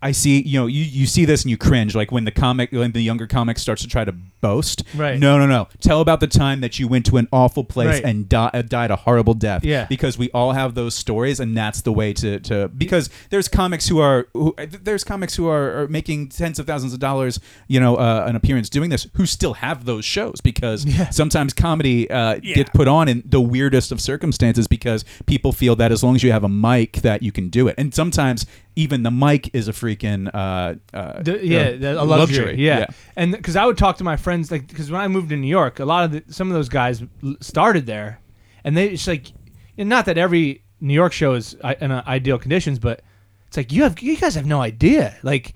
[0.00, 2.70] I see, you know, you, you see this and you cringe, like when the comic,
[2.70, 4.84] when the younger comic starts to try to boast.
[4.94, 5.18] Right.
[5.18, 5.66] No, no, no.
[5.80, 8.04] Tell about the time that you went to an awful place Right.
[8.04, 9.64] and di- uh, died a horrible death.
[9.64, 9.86] Yeah.
[9.88, 13.88] Because we all have those stories, and that's the way to, to because there's comics
[13.88, 17.80] who are who, there's comics who are, are making tens of thousands of dollars, you
[17.80, 21.10] know, uh, an appearance doing this, who still have those shows because Yeah.
[21.10, 22.54] sometimes comedy uh, Yeah.
[22.54, 26.22] gets put on in the weirdest of circumstances because people feel that as long as
[26.22, 28.46] you have a mic that you can do it, and sometimes
[28.84, 32.56] even the mic is a freaking uh, uh, The- yeah, uh, the- a luxury.
[32.58, 32.86] Yeah,
[33.16, 35.48] and because I would talk to my friends, like, because when I moved to New
[35.60, 37.02] York, a lot of the, some of those guys
[37.40, 38.20] started there,
[38.64, 39.32] and they it's like,
[39.76, 43.02] and not that every New York show is in uh, ideal conditions, but
[43.48, 45.54] it's like you have you guys have no idea, like.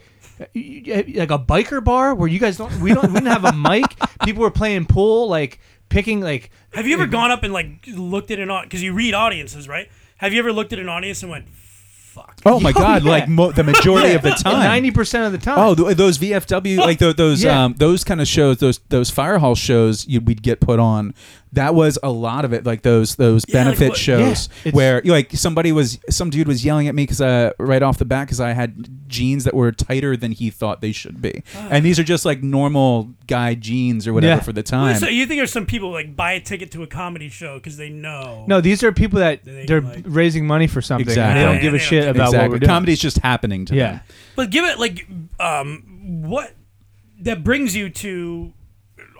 [0.54, 3.44] y- y- Like a biker bar where you guys don't, we don't, we didn't have
[3.44, 3.84] a mic.
[4.24, 8.30] People were playing pool, like picking, like Have you ever gone up and like looked
[8.32, 9.88] at an audience because you read audiences, right?
[10.16, 11.46] Have you ever looked at an audience and went,
[12.12, 12.40] "Fuck"?
[12.46, 13.04] Oh my Oh, God!
[13.04, 13.10] yeah.
[13.10, 15.58] Like mo- the majority of the time, ninety percent of the time.
[15.58, 17.64] Oh, th- those VFW, like th- those Yeah.
[17.64, 21.14] um, those kind of shows, those those fire hall shows, you, we'd get put on.
[21.54, 24.72] That was a lot of it, like those those Yeah, like benefit what- shows Yeah,
[24.72, 28.06] where like somebody was some dude was yelling at me because uh, right off the
[28.06, 31.84] bat because I had jeans that were tighter than he thought they should be, and
[31.84, 34.40] these are just like normal guy jeans or whatever Yeah.
[34.42, 34.96] for the Well, time.
[34.96, 37.76] So you think there's some people like buy a ticket to a comedy show because
[37.76, 38.46] they know?
[38.48, 41.02] no, these are people that They they're like- raising money for something.
[41.06, 41.38] and Exactly.
[41.40, 42.68] they don't Yeah, give a they don't shit give a about what exactly, we're doing.
[42.68, 43.90] comedy's just happening to Yeah.
[43.92, 44.00] them.
[44.36, 45.06] But give it like
[45.38, 45.82] um
[46.22, 46.54] what
[47.20, 48.54] that brings you to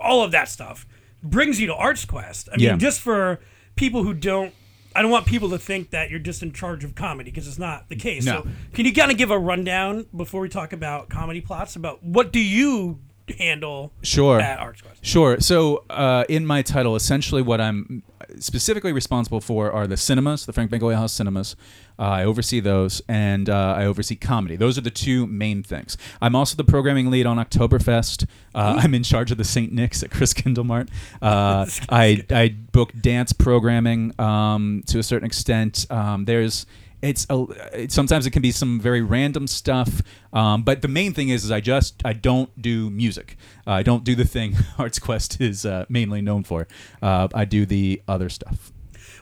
[0.02, 0.86] all of that stuff
[1.22, 2.48] brings you to Arts Quest.
[2.52, 2.76] I mean, Yeah.
[2.76, 3.40] just for
[3.76, 4.52] people who don't.
[4.94, 7.58] I don't want people to think that you're just in charge of comedy because it's
[7.58, 8.26] not the case.
[8.26, 8.42] No.
[8.42, 12.02] So, can you kind of give a rundown before we talk about Comedy Platz about
[12.04, 13.00] what do you
[13.32, 14.40] handle Sure.
[14.40, 15.04] at Quest?
[15.04, 15.40] Sure.
[15.40, 18.02] So, uh, in my title, essentially what I'm
[18.38, 21.56] specifically responsible for are the cinemas, the Frank Banko Alehouse cinemas.
[21.98, 24.56] Uh, I oversee those, and uh, I oversee comedy.
[24.56, 25.96] Those are the two main things.
[26.20, 28.26] I'm also the programming lead on Oktoberfest.
[28.54, 29.72] Uh, I'm in charge of the St.
[29.72, 30.88] Nick's at Christkindlmarkt.
[31.22, 35.86] Uh, I, I book dance programming um, to a certain extent.
[35.90, 36.66] Um, there's
[37.02, 41.12] it's a, it, sometimes it can be some very random stuff um, but the main
[41.12, 43.36] thing is, is i just i don't do music
[43.66, 46.66] uh, i don't do the thing arts quest is uh, mainly known for
[47.02, 48.72] uh, i do the other stuff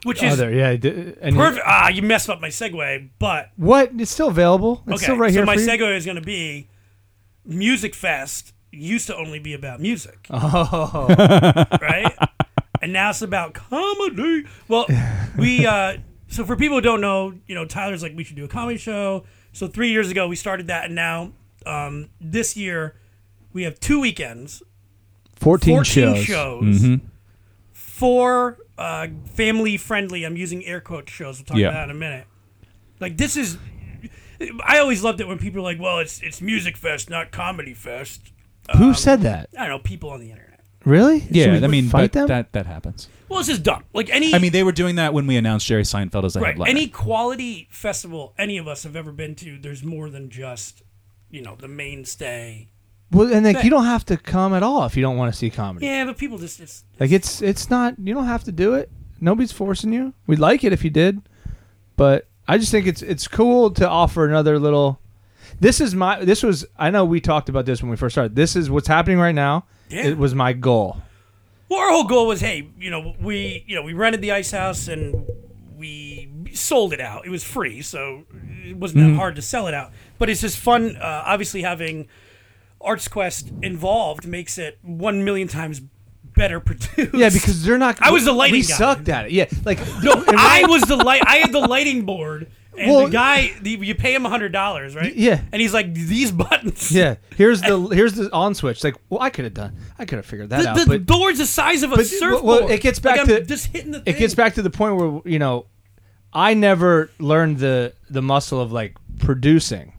[0.04, 0.76] Which is Other, yeah.
[0.76, 1.62] d- And perfect.
[1.66, 3.90] Ah, you messed up my segue, but What?
[3.98, 4.82] It's still available.
[4.86, 5.02] It's okay.
[5.04, 5.44] still right here.
[5.44, 5.68] so here my for you.
[5.68, 6.68] segue is going to be
[7.46, 10.26] Musikfest used to only be about music.
[10.32, 11.06] Oh,
[11.82, 12.16] right?
[12.80, 14.46] and now it's about comedy.
[14.68, 14.86] Well,
[15.36, 15.98] we uh
[16.30, 18.78] so for people who don't know, you know, Tyler's like we should do a comedy
[18.78, 19.24] show.
[19.52, 21.32] So three years ago we started that, and now
[21.66, 22.96] um this year
[23.52, 24.62] we have two weekends,
[25.36, 26.24] 14, 14 shows.
[26.24, 26.98] shows,
[27.72, 30.24] four uh, family friendly.
[30.24, 31.38] I'm using air quote shows.
[31.38, 31.68] We'll talk Yeah.
[31.68, 32.26] about that in a minute.
[33.00, 33.58] Like this is.
[34.66, 38.32] I always loved it when people are like, "Well, it's it's Musikfest, not comedy fest."
[38.78, 39.50] Who said that?
[39.58, 40.60] I don't know people on the internet.
[40.84, 41.26] Really?
[41.30, 42.26] Yeah we i mean fight but them.
[42.28, 43.84] that that happens Well, it's just dumb.
[43.94, 44.34] Like any.
[44.34, 46.48] i mean they were doing that when we announced jerry seinfeld as a Right.
[46.50, 50.82] headliner Any quality festival any of us have ever been to, there's more than just,
[51.30, 52.68] you know, the mainstay.
[53.12, 55.38] well, and like you don't have to come at all if you don't want to
[55.38, 55.86] see comedy.
[55.86, 57.94] Yeah, but people just it's Like it's it's not.
[58.02, 58.90] You don't have to do it.
[59.20, 60.12] Nobody's forcing you.
[60.26, 61.20] We'd like it if you did,
[61.96, 64.98] but I just think it's it's cool to offer another little.
[65.60, 66.24] This is my.
[66.24, 66.64] This was.
[66.78, 68.34] I know we talked about this when we first started.
[68.34, 69.66] This is what's happening right now.
[69.88, 70.04] Yeah.
[70.06, 71.02] It was my goal.
[71.70, 74.50] Well, our whole goal was, hey, you know, we you know we rented the ice
[74.50, 75.26] house and
[75.76, 77.24] we sold it out.
[77.26, 78.24] It was free, so
[78.66, 79.12] it wasn't Mm-hmm.
[79.12, 79.92] that hard to sell it out.
[80.18, 80.96] But it's just fun.
[80.96, 82.08] Uh, obviously, having
[82.80, 85.80] Arts Quest involved makes it one million times
[86.36, 87.14] better produced.
[87.14, 88.00] Yeah, because they're not.
[88.02, 88.74] I was the lighting We guy.
[88.74, 89.32] sucked at it.
[89.32, 91.22] Yeah, like no, I was the light.
[91.26, 92.50] I had the lighting board.
[92.80, 95.14] And Well- the guy, the, you pay him hundred dollars, right?
[95.14, 95.40] Yeah.
[95.52, 96.90] And he's like, these buttons.
[96.90, 98.82] Yeah, here's the here's the on switch.
[98.82, 100.76] Like, well, I could have done, I could have figured that The, out.
[100.78, 102.42] the but board's the size of a but- surfboard.
[102.44, 104.00] well, it gets Like, back I'm to- just hitting the.
[104.00, 104.14] Thing.
[104.14, 105.66] it gets back to the point where you know,
[106.32, 109.92] I never learned the the muscle of like producing.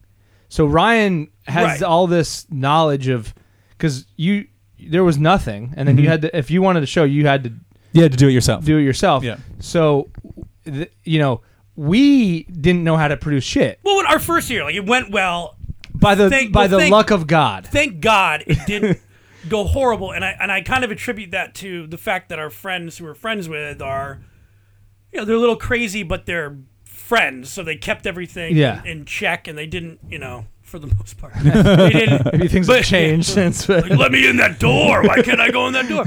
[0.50, 1.84] So Ryan has Right.
[1.84, 3.34] all this knowledge of
[3.70, 4.48] because you
[4.80, 6.04] there was nothing, and then Mm-hmm.
[6.04, 7.54] you had to if you wanted to show you had to
[7.94, 8.65] Yeah, to do it yourself.
[8.65, 9.24] do it yourself.
[9.24, 9.38] Yeah.
[9.60, 10.10] So
[10.65, 11.41] th- you know
[11.75, 15.12] we didn't know how to produce shit Well, in our first year, like it went
[15.12, 15.55] well.
[15.93, 17.67] by the Thank- by well, the thank- luck of God.
[17.67, 18.99] Thank God it didn't
[19.49, 22.49] go horrible, and I and I kind of attribute that to the fact that our
[22.49, 24.21] friends who we're friends with are,
[25.12, 28.84] you know, they're a little crazy, but they're friends, so they kept everything Yeah.
[28.86, 32.25] in check, and they didn't, you know, for the most part, they didn't.
[32.34, 33.67] Maybe things But- have changed since.
[33.69, 35.03] Like, let me in that door.
[35.03, 36.05] Why can't I go in that door?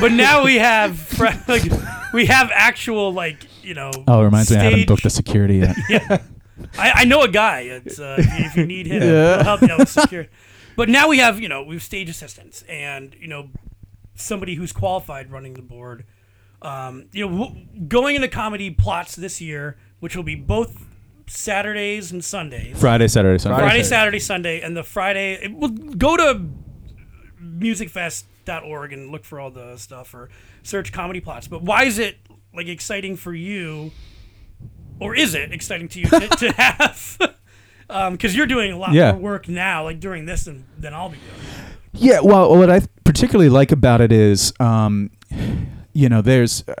[0.00, 1.64] But now we have fri like
[2.14, 3.90] we have actual like you know.
[4.06, 5.76] Oh, it reminds me, I haven't stage- booked the security yet.
[5.90, 6.18] yeah.
[6.78, 7.60] I, I know a guy.
[7.62, 9.36] It's, uh, if, you, if you need him, Yeah.
[9.36, 10.30] he'll help you out with security.
[10.74, 13.50] But now we have, you know, we have stage assistants and, you know,
[14.14, 16.04] somebody who's qualified running the board.
[16.62, 20.86] Um, you know, w- going into Comedy Platz this year, which will be both
[21.28, 22.78] Saturdays and Sundays.
[22.78, 23.58] Friday, Saturday, Sunday.
[23.60, 24.18] Friday, Saturday.
[24.18, 25.34] Sunday, and the Friday.
[25.34, 26.40] It, well, go to
[27.42, 30.28] musikfest.org and look for all the stuff or
[30.62, 31.48] search Comedy Platz.
[31.48, 32.16] But why is it
[32.54, 33.90] like exciting for you,
[35.00, 37.18] or is it exciting to you to, to have?
[37.88, 39.12] Because you're doing a lot Yeah.
[39.12, 41.70] more work now, like during this, than, than I'll be doing.
[41.92, 45.12] Yeah, well, what I particularly like about it is, um,
[45.92, 46.64] you know, there's.
[46.66, 46.74] Uh,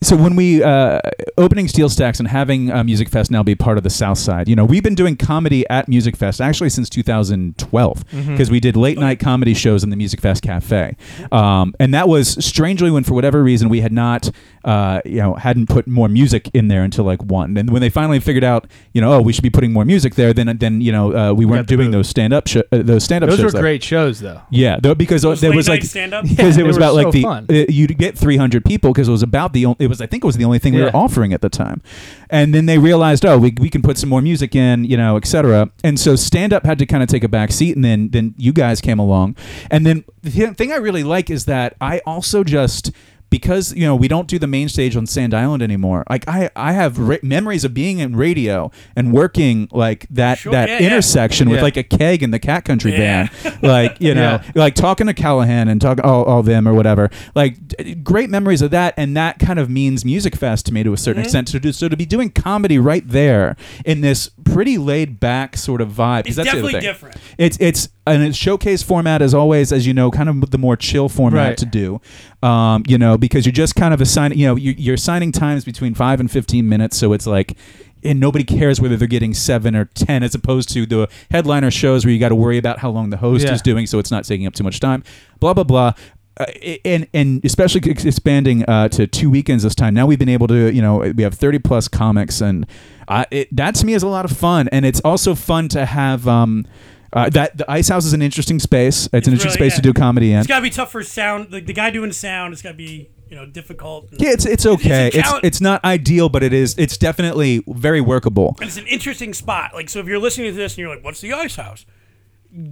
[0.00, 1.00] so when we uh,
[1.36, 4.54] opening Steel Stacks and having uh, Musikfest now be part of the South Side, you
[4.56, 9.18] know, we've been doing comedy at Musikfest actually since 2012 because we did late night
[9.20, 10.96] comedy shows in the Musikfest Cafe,
[11.32, 14.30] um, and that was strangely when for whatever reason we had not,
[14.64, 17.90] uh, you know, hadn't put more music in there until like one, and when they
[17.90, 20.80] finally figured out, you know, oh, we should be putting more music there, then then
[20.80, 23.30] you know uh, we weren't the doing those stand up sh- uh, those stand up
[23.30, 23.52] shows Those shows.
[23.52, 23.62] were there.
[23.62, 24.40] great shows, though.
[24.50, 26.24] Yeah, though, because Those there late was night like stand-up?
[26.28, 27.46] because Yeah, it was they were about like the fun.
[27.50, 30.24] uh, you'd get 300 people because it was about the only, it was I think
[30.24, 31.82] it was the only thing we were offering at the time,
[32.30, 35.16] and then they realized oh we, we can put some more music in you know
[35.16, 35.70] etc.
[35.82, 38.34] And so stand up had to kind of take a back seat, and then then
[38.36, 39.36] you guys came along,
[39.70, 42.92] and then the thing I really like is that I also just
[43.30, 46.04] because you know we don't do the main stage on Sand Island anymore.
[46.08, 50.52] Like I, I have ra- memories of being in radio and working like that Sure,
[50.52, 50.86] that yeah, yeah.
[50.86, 51.62] intersection with Yeah.
[51.64, 53.28] like a keg in the Cat Country Yeah.
[53.28, 54.52] van, like you know, Yeah.
[54.54, 57.10] like talking to Callahan and talking all, all them or whatever.
[57.34, 60.92] Like d- great memories of that, and that kind of means Musikfest to me to
[60.92, 61.24] a certain Mm-hmm.
[61.26, 61.48] extent.
[61.48, 65.80] To do so to be doing comedy right there in this pretty laid back sort
[65.80, 66.26] of vibe.
[66.26, 66.80] It's that's the other definitely thing.
[66.80, 67.16] different.
[67.38, 70.76] It's it's and it's showcase format as always, as you know, kind of the more
[70.76, 71.56] chill format Right.
[71.58, 72.00] to do.
[72.42, 75.64] Um, you know, because you're just kind of assigning, you know, you're, you're assigning times
[75.64, 77.56] between five and fifteen minutes, so it's like.
[78.04, 82.04] And nobody cares whether they're getting seven or ten, as opposed to the headliner shows
[82.04, 83.54] where you got to worry about how long the host Yeah.
[83.54, 85.02] is doing, so it's not taking up too much time.
[85.40, 85.94] Blah blah blah.
[86.38, 86.44] Uh,
[86.84, 89.94] and and especially expanding uh, to two weekends this time.
[89.94, 92.66] Now we've been able to, you know, we have thirty plus comics, and
[93.08, 94.68] uh, it, that to me is a lot of fun.
[94.68, 96.28] And it's also fun to have.
[96.28, 96.66] Um,
[97.12, 99.08] uh, that the ice house is an interesting space.
[99.12, 100.38] It's, an interesting really- space to do comedy in.
[100.38, 101.50] It's got to be tough for sound.
[101.50, 104.08] The, the guy doing sound, it's got to be you know difficult.
[104.12, 105.08] Yeah, it's it's okay.
[105.08, 105.44] It's It's challenge.
[105.44, 106.74] it's not ideal, but it is.
[106.78, 108.56] It's definitely very workable.
[108.60, 109.72] and it's an interesting spot.
[109.74, 111.84] Like so, if you're listening to this and you're like, "What's the ice house?"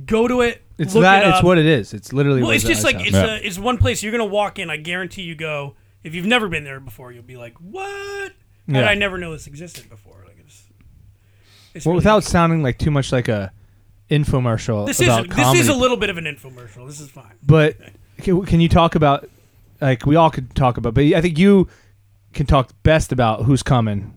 [0.06, 0.62] Go to it.
[0.78, 1.24] It's look that.
[1.24, 1.92] It it's what it is.
[1.92, 2.42] It's literally.
[2.42, 3.12] Well, it's just like House it's.
[3.14, 3.34] Yeah.
[3.34, 4.70] a, it's one place you're gonna walk in.
[4.70, 5.76] I guarantee you go.
[6.02, 7.84] If you've never been there before, you'll be like, "What?
[7.84, 8.28] How
[8.72, 8.88] did Yeah.
[8.88, 10.62] I never know this existed before?" Like it's.
[11.74, 12.24] it's well, really without neat.
[12.28, 13.52] sounding like too much like a
[14.10, 16.86] infomercial this is about this is a little bit of an infomercial.
[16.86, 17.32] This is fine.
[17.42, 17.76] But
[18.18, 19.28] can, can you talk about
[19.80, 21.68] like we all could talk about, but I think you
[22.32, 24.16] can talk best about who's coming.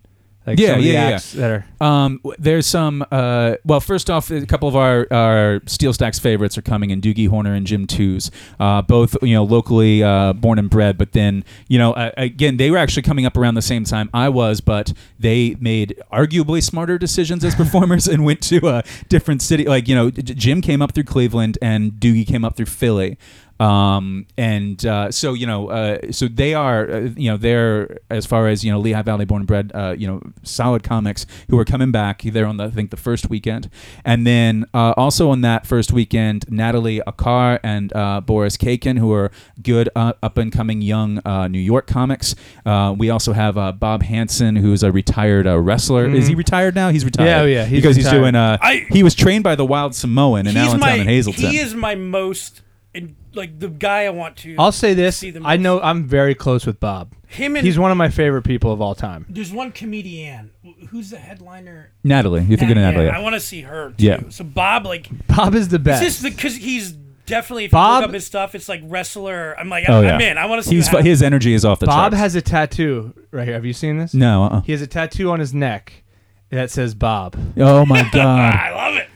[0.50, 1.86] Like Yeah, some of the yeah, yeah, that are.
[1.88, 3.06] Um, there's some.
[3.12, 7.02] Uh, well, first off, a couple of our, our Steel Stacks favorites are coming in.
[7.02, 10.98] Doogie Horner and Jim Tews, uh, both you know locally uh, born and bred.
[10.98, 14.10] But then you know uh, again, they were actually coming up around the same time
[14.12, 19.44] I was, but they made arguably smarter decisions as performers and went to a different
[19.44, 19.66] city.
[19.66, 23.20] Like you know, Jim came up through Cleveland and Doogie came up through Philly.
[23.60, 28.26] Um, and uh, so you know, uh, so they are, uh, you know, they're as
[28.26, 31.60] far as you know, Lehigh Valley born and bred, uh, you know, solid comics who
[31.60, 32.22] are coming back.
[32.22, 33.69] They're on the, I think the first weekend,
[34.06, 39.12] and then uh, also on that first weekend, Natalie Akar and uh, Boris Khaykin, who
[39.13, 42.36] are good uh, up and coming young uh, New York comics.
[42.65, 46.08] Uh, we also have uh, Bob Hansen, who's a retired uh, wrestler.
[46.10, 46.89] Is he retired now?
[46.89, 47.28] He's retired.
[47.28, 48.36] Yeah, oh, yeah, he's because he's doing.
[48.36, 51.50] Uh, I- he was trained by the Wild Samoan in Allentown my and Hazleton.
[51.50, 52.62] he is my most
[52.95, 54.56] and like the guy I want to.
[54.58, 55.63] I'll say this: see the I most.
[55.63, 57.13] know I'm very close with Bob.
[57.28, 59.26] him and He's one of my favorite people of all time.
[59.30, 60.52] There's one comedian
[60.89, 61.92] who's the headliner.
[62.04, 63.10] Natalie, you think of Yeah, Natalie?
[63.10, 63.92] I want to see her.
[63.98, 64.06] Too.
[64.06, 64.20] Yeah.
[64.30, 66.04] So Bob, like, Bob is the best.
[66.04, 66.92] it's just because he's
[67.28, 69.54] definitely if Bob- you look up his stuff, it's like wrestler.
[69.60, 70.38] I'm like, Oh I'm, yeah, I'm in.
[70.39, 70.76] I want to see.
[70.76, 71.96] He's what his energy is off the top.
[71.96, 72.20] Bob charts.
[72.22, 73.54] has a tattoo right here.
[73.54, 74.13] Have you seen this?
[74.13, 74.46] no.
[74.46, 74.62] Uh-uh.
[74.62, 76.04] He has a tattoo on his neck,
[76.50, 77.38] that says Bob.
[77.58, 79.08] Oh my god, I love it.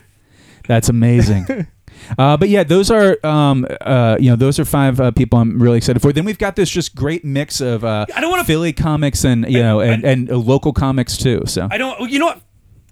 [0.67, 1.67] that's amazing.
[2.17, 5.61] Uh, but yeah, those are um, uh, you know those are five uh, people I'm
[5.61, 6.11] really excited for.
[6.13, 9.45] Then we've got this just great mix of uh, I don't wanna- Philly comics and
[9.49, 11.43] you know and, and uh, local comics too.
[11.45, 12.09] So I don't.
[12.09, 12.41] You know what?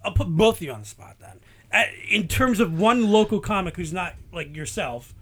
[0.03, 1.39] I'll put both of you on the spot then.
[1.73, 5.13] Uh, in terms of one local comic who's not like yourself,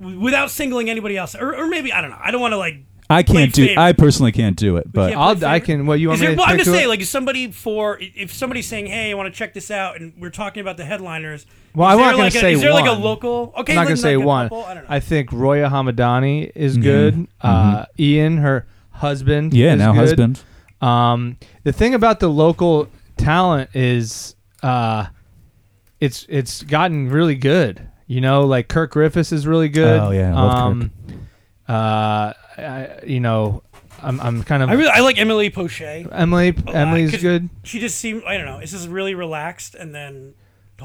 [0.00, 2.18] without singling anybody else, or, or maybe I don't know.
[2.20, 2.78] I don't want to like.
[3.08, 3.66] I can't do.
[3.66, 3.82] favorite.
[3.82, 5.86] I personally can't do it, but I'll, I can.
[5.86, 7.50] What you want Is me there, to well, I'm just to saying, like, if somebody
[7.52, 10.76] for if somebody's saying, "Hey, I want to check this out," and we're talking about
[10.76, 11.46] the headliners.
[11.74, 13.52] Well, I'm there not gonna like a, say Is there like a local?
[13.58, 14.44] Okay, I'm not like, gonna say like one.
[14.46, 14.64] couple?
[14.64, 14.90] I don't know.
[14.90, 17.28] I think Roya Hamadani is good.
[17.40, 19.52] Uh, Ian, her husband.
[19.52, 19.58] Mm-hmm.
[19.58, 19.98] yeah, is now good.
[19.98, 20.42] husband.
[20.80, 25.06] Um, the thing about the local talent is, uh,
[26.00, 27.88] it's it's gotten really good.
[28.06, 30.00] You know, like Kirk Griffiths is really good.
[30.00, 30.92] Oh, yeah, I love um,
[31.68, 33.62] Uh, I, you know,
[34.02, 35.80] I'm I'm kind of I really I like Emily Poche.
[35.82, 36.48] Emily.
[36.48, 37.48] a lot, Emily's 'cause good.
[37.64, 38.58] She just seemed I don't know.
[38.58, 40.34] It's just really relaxed, and then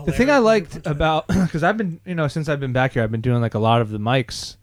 [0.05, 3.03] The thing I liked about because I've been you know since I've been back here,
[3.03, 4.55] I've been doing like a lot of the mics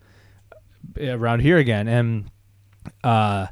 [0.99, 2.31] around here again, and
[3.03, 3.47] uh,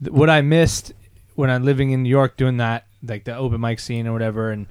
[0.00, 0.92] th- what I missed
[1.34, 4.50] when I'm living in New York doing that like the open mic scene or whatever,
[4.52, 4.66] and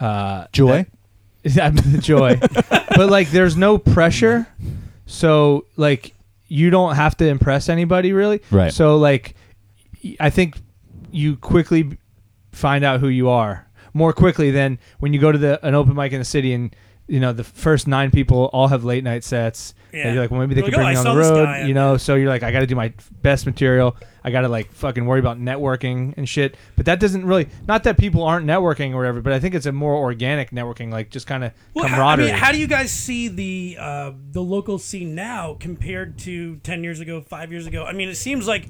[0.00, 0.86] uh, Joy.
[1.44, 2.36] that- the joy,
[2.96, 4.46] but like there's no pressure,
[5.06, 6.14] so like
[6.48, 8.72] you don't have to impress anybody really, Right.
[8.72, 9.34] So like
[10.20, 10.56] I think
[11.10, 11.98] you quickly
[12.52, 15.94] find out who you are more quickly than when you go to the an open
[15.94, 16.74] mic in the city and
[17.08, 19.74] you know the first nine people all have late night sets.
[19.92, 20.06] Yeah.
[20.08, 21.68] And you're like, well, maybe they You're could like, bring "Oh, me on the road,
[21.68, 21.96] you know.
[21.96, 22.92] So you're like, I got to do my
[23.22, 23.96] best material.
[24.22, 26.56] I got to like fucking worry about networking and shit.
[26.76, 29.64] But that doesn't really, not that people aren't networking or whatever, but I think it's
[29.66, 32.26] a more organic networking, like just kind of Well, how, I camaraderie.
[32.26, 36.82] mean, how do you guys see the uh, the local scene now compared to ten
[36.84, 37.84] years ago, five years ago?
[37.84, 38.68] I mean, it seems like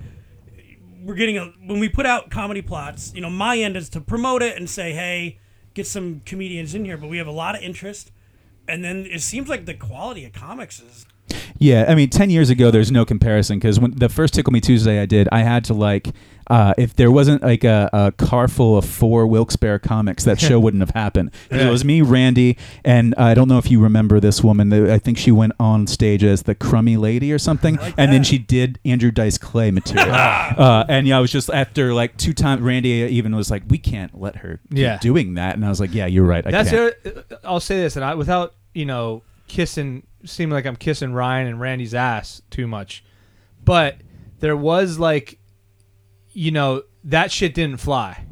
[1.02, 3.12] we're getting a when we put out Comedy Platz.
[3.14, 5.38] You know, my end is to promote it and say, hey,
[5.74, 6.96] get some comedians in here.
[6.98, 8.12] But we have a lot of interest,
[8.68, 11.06] and then it seems like the quality of comics is.
[11.58, 14.60] Yeah, I mean, ten years ago, there's no comparison because when the first Tickle Me
[14.60, 16.08] Tuesday I did, I had to like,
[16.48, 20.60] uh, if there wasn't like a, a car full of four Wilkes-Barre comics, that show
[20.60, 21.30] wouldn't have happened.
[21.50, 24.72] It was me, Randy, and I don't know if you remember this woman.
[24.72, 28.38] I think she went on stage as the Crummy Lady or something, and then she
[28.38, 30.14] did Andrew Dice Clay material.
[30.14, 32.62] uh, and yeah, I was just after like two times.
[32.62, 34.98] Randy even was like, "We can't let her keep Yeah.
[34.98, 36.46] doing that," and I was like, "Yeah, you're right.
[36.46, 37.32] I That's can't." it.
[37.44, 41.60] I'll say this, and I without you know kissing, seeming like I'm kissing Ryan and
[41.60, 43.04] Randy's ass too much,
[43.64, 43.96] but
[44.40, 45.38] there was like,
[46.36, 48.22] you know, that shit didn't fly.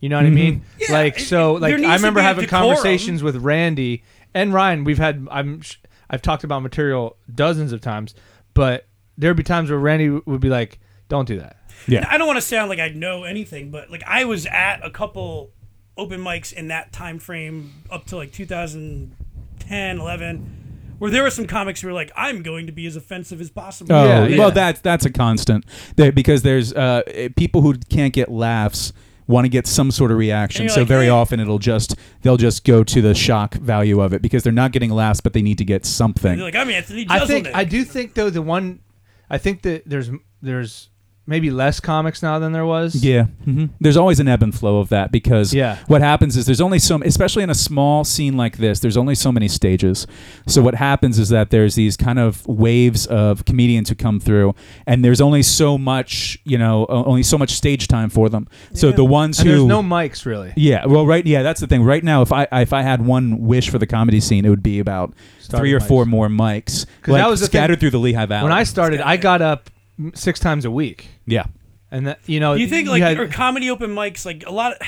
[0.00, 0.62] You know what I mean?
[0.78, 2.64] Yeah, like so, it- like I remember having decorum.
[2.64, 4.84] conversations with Randy and Ryan.
[4.84, 5.62] We've had I'm
[6.10, 8.14] I've talked about material dozens of times,
[8.52, 11.56] but there'd be times where Randy would be like, "Don't do that."
[11.88, 12.06] Yeah.
[12.10, 14.90] I don't want to sound like I know anything, but like I was at a
[14.90, 15.50] couple
[15.96, 20.65] open mics in that time frame up to like 2010, 11,
[20.98, 23.50] where there were some comics who were like, "I'm going to be as offensive as
[23.50, 24.38] possible." Oh, Yeah, yeah.
[24.38, 25.64] well, that's that's a constant
[25.96, 28.92] there because there's uh, eh, people who can't get laughs
[29.28, 30.62] want to get some sort of reaction.
[30.66, 34.00] You're So like, very "Hey." often it'll just they'll just go to the shock value
[34.00, 36.36] of it because they're not getting laughs, but they need to get something.
[36.36, 38.80] They're like, "I'm Anthony I think I do think though the one
[39.28, 40.10] I think that there's
[40.42, 40.90] there's
[41.28, 42.94] maybe less comics now than there was.
[42.96, 45.78] Yeah, hmm there's always an ebb and flow of that because Yeah.
[45.88, 49.14] what happens is there's only so, especially in a small scene like this, there's only
[49.14, 50.06] so many stages.
[50.46, 54.54] So what happens is that there's these kind of waves of comedians who come through,
[54.86, 58.46] and there's only so much, you know, only so much stage time for them.
[58.72, 60.52] So the ones And who there's no mics really.
[60.56, 61.82] yeah, well, right, yeah, that's the thing.
[61.82, 64.62] Right now, if I if I had one wish for the comedy scene, it would
[64.62, 65.88] be about Starting three or mics.
[65.88, 68.44] four more mics, like that was the thing- scattered through the Lehigh Valley.
[68.44, 69.72] When I started, I got up m-
[70.14, 71.46] six times a week, yeah,
[71.90, 72.54] and that you know.
[72.54, 74.78] Do you think like had- or comedy open mics like a lot of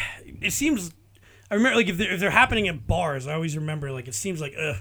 [0.41, 0.93] it seems
[1.51, 4.15] I remember like if they're, if they're happening at bars I always remember like it
[4.15, 4.77] seems like ugh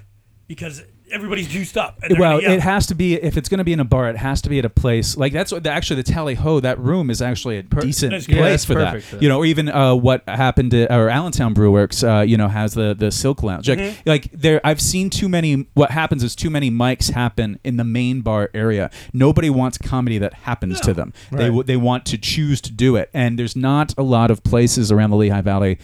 [0.48, 2.52] because everybody's juiced up and well, gonna yell.
[2.54, 4.50] it has to be if it's going to be in a bar, it has to
[4.50, 6.60] be at a place like that's what the, actually the Tally Ho.
[6.60, 8.36] That room is actually a decent That's good.
[8.36, 9.17] Yeah, place for perfect for that.
[9.17, 9.24] that.
[9.24, 12.04] You know, or even uh, what happened to or Allentown Brewworks.
[12.08, 13.67] Uh, you know, has the the Silk Lounge.
[13.70, 14.10] Like, Mm-hmm.
[14.10, 15.67] like there, I've seen too many.
[15.74, 18.89] What happens is too many mics happen in the main bar area.
[19.13, 21.13] Nobody wants comedy that happens to them.
[21.32, 21.46] They Right.
[21.46, 24.91] w- they want to choose to do it, and there's not a lot of places
[24.91, 25.78] around the Lehigh Valley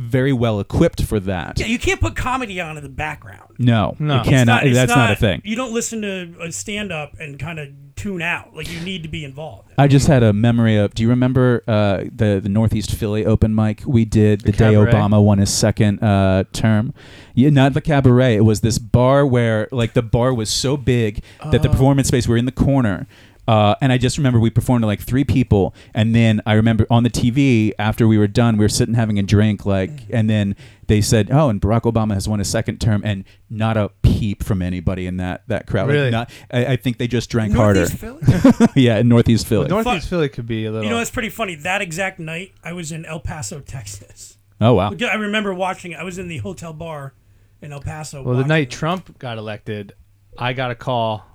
[0.00, 1.58] very well equipped for that.
[1.60, 4.14] yeah you can't put comedy on in the background No, No.
[4.14, 4.66] you It's cannot.
[4.66, 5.42] it's that's not, a thing.
[5.44, 9.02] you don't listen to a stand up and kind of tune out like you need
[9.02, 10.92] to be involved I just had a memory of.
[10.92, 14.74] Do you remember uh, the the Northeast Philly open mic we did the, day?
[14.74, 16.92] Obama won his second uh, term?
[17.34, 18.36] Yeah, not the cabaret.
[18.36, 21.72] It was this bar where like the bar was so big that the Oh.
[21.72, 23.06] performance space we were in the corner.
[23.48, 26.86] Uh, and I just remember we performed to like three people, and then I remember
[26.90, 30.30] on the TV after we were done, we were sitting having a drink, like, and
[30.30, 30.54] then
[30.86, 34.44] they said, "Oh, and Barack Obama has won his second term," and not a peep
[34.44, 35.88] from anybody in that that crowd.
[35.88, 36.10] Like, Really?
[36.10, 38.18] not, I, I think they just drank Northeast harder.
[38.24, 38.68] Philly?
[38.76, 39.66] yeah, in Northeast Philly.
[39.68, 40.10] Northeast Fuck.
[40.10, 40.84] Philly could be a little.
[40.84, 41.56] You know, it's pretty funny.
[41.56, 44.36] That exact night, I was in El Paso, Texas.
[44.60, 44.92] oh wow.
[44.92, 45.94] I remember watching.
[45.94, 47.14] I was in the hotel bar
[47.62, 48.22] in El Paso.
[48.22, 48.70] well, the watching night it.
[48.70, 49.94] Trump got elected,
[50.38, 51.26] I got a call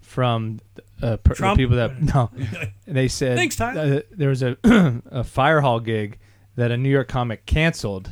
[0.00, 0.60] from
[1.02, 2.30] uh, per, the people that no,
[2.86, 3.76] they said Thanks, Ty.
[3.76, 4.56] uh, there was a
[5.10, 6.18] a fire hall gig
[6.56, 8.10] that a New York comic canceled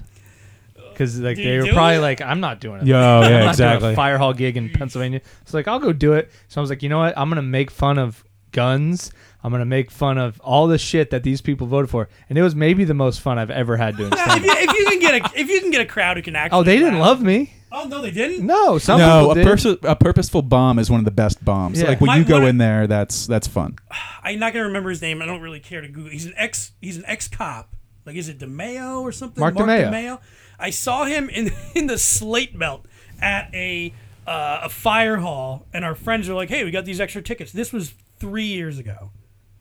[0.93, 2.01] because like Did they you were do probably it?
[2.01, 2.87] like, I'm not doing it.
[2.87, 3.93] Yo, I'm yeah, not doing exactly.
[3.93, 5.20] a fire hall gig in Pennsylvania.
[5.43, 6.30] It's like I'll go do it.
[6.49, 7.16] So I was like, you know what?
[7.18, 9.11] I'm gonna make fun of guns.
[9.45, 12.43] I'm gonna make fun of all the shit that these people voted for, and it
[12.43, 14.99] was maybe the most fun I've ever had doing if, stand you, if you can
[15.01, 17.09] get a if you can get a crowd who can actually Oh, they didn't laugh-
[17.18, 17.53] love me.
[17.73, 18.47] Oh no, they didn't.
[18.47, 19.47] No, some no, people a, did.
[19.47, 21.81] pers- a purposeful bomb is one of the best bombs.
[21.81, 21.89] Yeah.
[21.89, 23.77] Like when My- you go what I- in there, that's that's fun.
[24.23, 25.21] I'm not gonna remember his name.
[25.23, 26.11] I don't really care to Google.
[26.11, 26.73] He's an ex.
[26.81, 27.75] He's an ex cop.
[28.05, 29.41] Like is it DeMeo or something?
[29.41, 30.21] Mark DeMeo.
[30.59, 32.87] I saw him in in the slate belt
[33.21, 33.93] at a
[34.27, 37.53] uh, a fire hall, and our friends are like, "Hey, we got these extra tickets."
[37.53, 39.11] This was three years ago.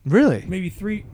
[0.05, 0.45] Really?
[0.47, 1.05] maybe three.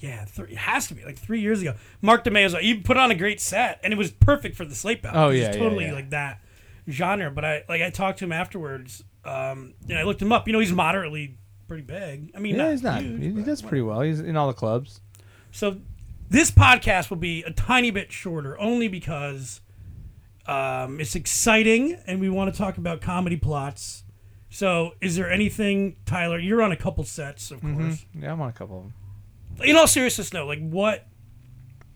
[0.00, 1.74] Yeah, three, it has to be like three years ago.
[2.02, 4.74] Mark DeMeo's like, he put on a great set, and it was perfect for the
[4.74, 5.14] slate belt.
[5.16, 5.92] Oh, yeah, yeah, totally yeah.
[5.92, 6.40] like that
[6.90, 7.30] genre.
[7.30, 10.46] But I like I talked to him afterwards, um, and I looked him up.
[10.46, 12.30] You know, he's moderately pretty big.
[12.34, 13.02] I mean, Yeah, he's not.
[13.02, 14.00] huge, He, does pretty well.
[14.00, 15.00] He's in all the clubs.
[15.52, 15.78] So
[16.30, 19.60] this podcast will be a tiny bit shorter, only because
[20.46, 24.04] um, it's exciting, and we want to talk about Comedy Platz.
[24.50, 26.38] So, is there anything, Tyler?
[26.38, 27.88] You're on a couple sets, of Mm-hmm.
[27.88, 28.06] course.
[28.18, 28.94] Yeah, I'm on a couple of them.
[29.64, 31.06] In all seriousness, though, like what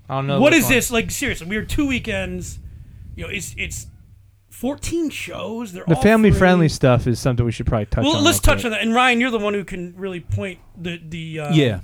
[0.09, 0.41] I don't know.
[0.41, 0.73] What is one.
[0.73, 0.91] this?
[0.91, 2.59] Like seriously, we are two weekends.
[3.17, 3.87] You know, it's it's
[4.51, 5.73] fourteen shows.
[5.73, 6.39] They're The family free.
[6.39, 8.25] friendly stuff is something we should probably touch Well, on.
[8.25, 8.67] let's touch quick.
[8.67, 8.83] on that.
[8.83, 11.81] And Ryan, you're the one who can really point the the uh, Yeah.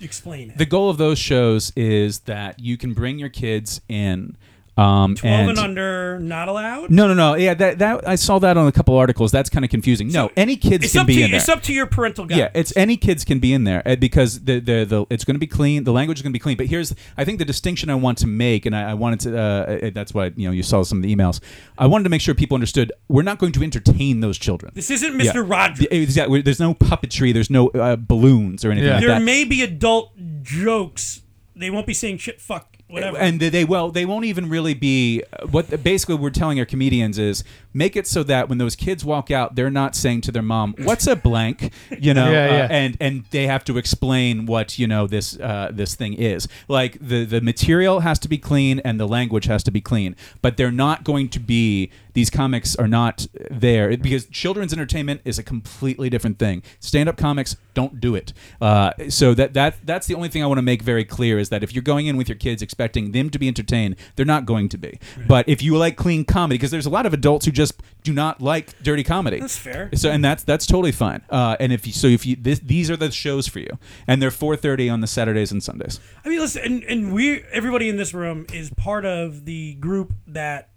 [0.00, 0.58] explain it.
[0.58, 4.36] The goal of those shows is that you can bring your kids in.
[4.74, 6.90] Um, Twelve and, and under, not allowed.
[6.90, 7.34] No, no, no.
[7.34, 9.30] Yeah, that that I saw that on a couple articles.
[9.30, 10.08] That's kind of confusing.
[10.08, 11.40] No, any kids can be to in there.
[11.40, 12.50] it's up to your parental guidance.
[12.54, 15.34] Yeah, it's any kids can be in there uh, because the the, the it's going
[15.34, 15.84] to be clean.
[15.84, 16.56] The language is going to be clean.
[16.56, 19.38] But here's I think the distinction I want to make, and I, I wanted to.
[19.38, 21.40] Uh, uh, that's why you know you saw some of the emails.
[21.76, 24.72] I wanted to make sure people understood we're not going to entertain those children.
[24.74, 25.32] This isn't Yeah.
[25.32, 25.48] Mr.
[25.48, 25.86] Rogers.
[25.90, 26.40] Yeah, Exactly.
[26.40, 27.34] There's no puppetry.
[27.34, 28.94] There's no uh, balloons or anything Yeah.
[28.94, 29.22] like there that.
[29.22, 30.12] may be adult
[30.42, 31.20] jokes.
[31.54, 33.16] They won't be saying shit, fuck, whatever.
[33.18, 35.22] And they, well, they won't even really be.
[35.50, 37.42] What basically we're telling our comedians is
[37.72, 40.74] make it so that when those kids walk out, they're not saying to their mom,
[40.78, 44.86] "What's a blank?" You know, Yeah, uh, and and they have to explain what you
[44.86, 46.48] know this uh, this thing is.
[46.68, 50.16] Like the the material has to be clean and the language has to be clean,
[50.40, 51.90] but they're not going to be.
[52.14, 56.62] These comics are not there because children's entertainment is a completely different thing.
[56.78, 58.32] Stand up comics don't do it.
[58.60, 61.48] Uh, so that that that's the only thing I want to make very clear is
[61.48, 64.44] that if you're going in with your kids expecting them to be entertained, they're not
[64.44, 64.98] going to be.
[65.26, 67.61] But if you like clean comedy, because there's a lot of adults who just
[68.02, 69.38] do not like dirty comedy.
[69.38, 69.90] That's fair.
[69.94, 71.22] So and that's that's totally fine.
[71.30, 74.20] Uh, and if you, so, if you this, these are the shows for you, and
[74.20, 76.00] they're 4:30 on the Saturdays and Sundays.
[76.24, 80.12] I mean, listen, and, and we, everybody in this room is part of the group
[80.26, 80.70] that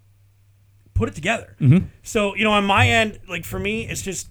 [0.96, 1.56] put it together.
[1.60, 1.88] Mm-hmm.
[2.04, 4.30] So, you know, on my end, like for me, it's just,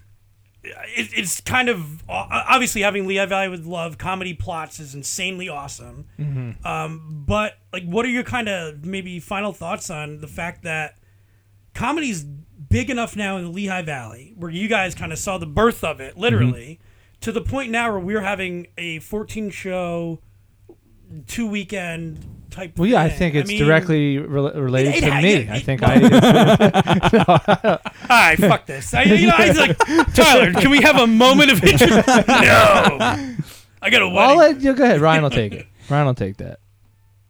[0.63, 6.05] it, it's kind of obviously having Lehigh Valley with Love Comedy Platz is insanely awesome.
[6.19, 6.65] Mm-hmm.
[6.67, 10.97] Um, but like, what are your kind of maybe final thoughts on the fact that
[11.75, 15.45] comedy's big enough now in the Lehigh Valley where you guys kind of saw the
[15.45, 17.19] birth of it, literally, Mm-hmm.
[17.21, 20.19] to the point now where we're having a 14 show,
[21.27, 22.19] two weekend
[22.49, 22.77] type.
[22.77, 25.33] Well, yeah, I think it's mean, directly rel related It- to it- me.
[25.33, 25.93] it- I think I.
[27.67, 28.93] All right, fuck this.
[28.93, 29.77] I, you know, I was like,
[30.13, 32.07] Tyler, can we have a moment of interest?
[32.07, 34.37] no, I got a I'll wedding.
[34.37, 34.99] let you go ahead.
[35.01, 35.67] Ryan will take it.
[35.89, 36.59] Ryan will take that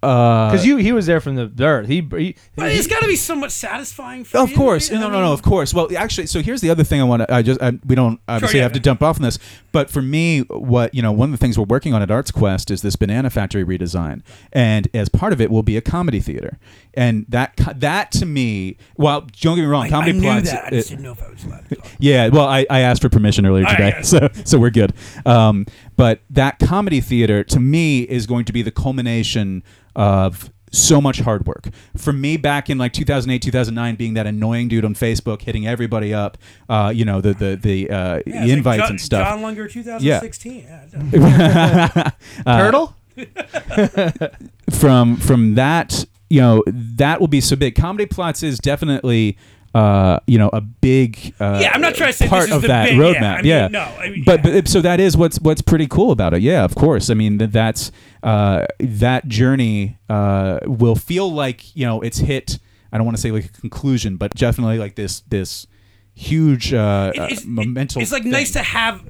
[0.06, 1.88] because you he was there from the dirt.
[1.88, 5.00] He, he, but it's got to be somewhat satisfying for Of you, course, right?
[5.00, 5.24] no, I no, no.
[5.26, 5.74] mean, Of course.
[5.74, 7.34] Well, actually, so here's the other thing I want to.
[7.34, 8.84] I just I, we don't obviously yeah, have to yeah.
[8.84, 9.40] jump off on this,
[9.72, 12.72] but for me, what you know, one of the things we're working on at ArtsQuest
[12.72, 14.22] is this Banana Factory redesign,
[14.54, 16.58] and as part of it will be a comedy theater,
[16.94, 20.22] and that co- that to me, well, don't get me wrong, I, I comedy knew
[20.22, 20.52] Platz.
[20.52, 20.64] that.
[20.66, 21.88] I it- just didn't know if I was allowed to talk.
[22.00, 24.06] yeah, well, I, I asked for permission earlier All today, right.
[24.06, 24.94] so so we're good.
[25.26, 25.66] Um,
[25.96, 29.64] but that comedy theater to me is going to be the culmination
[29.96, 31.70] of so much hard work.
[31.96, 36.14] For me, back in like 2008, 2009, being that annoying dude on Facebook, hitting everybody
[36.14, 36.38] up,
[36.70, 39.28] uh, you know, the the the, uh, Yeah, it's the like invites John, and stuff.
[39.28, 40.68] John Lunger, 2016.
[41.14, 42.12] Yeah.
[42.46, 42.96] Uh, turtle.
[44.72, 49.38] from from that you know that will be so big Comedy Platz is definitely
[49.76, 52.56] uh, you know, a big uh, Yeah, I'm not trying to say this part is
[52.56, 53.34] of the that big- yeah, roadmap.
[53.34, 54.54] I mean, Yeah, no, I mean, but, yeah.
[54.62, 56.42] but so that is what's what's pretty cool about it.
[56.42, 57.10] Yeah, of course.
[57.10, 57.92] I mean, th- that's
[58.24, 62.58] uh, that journey uh, will feel like you know it's hit.
[62.92, 65.68] I don't want to say like a conclusion, but definitely like this this
[66.14, 68.02] huge uh, It- uh, it's, it- momental.
[68.02, 68.32] it's like thing.
[68.32, 69.04] nice to have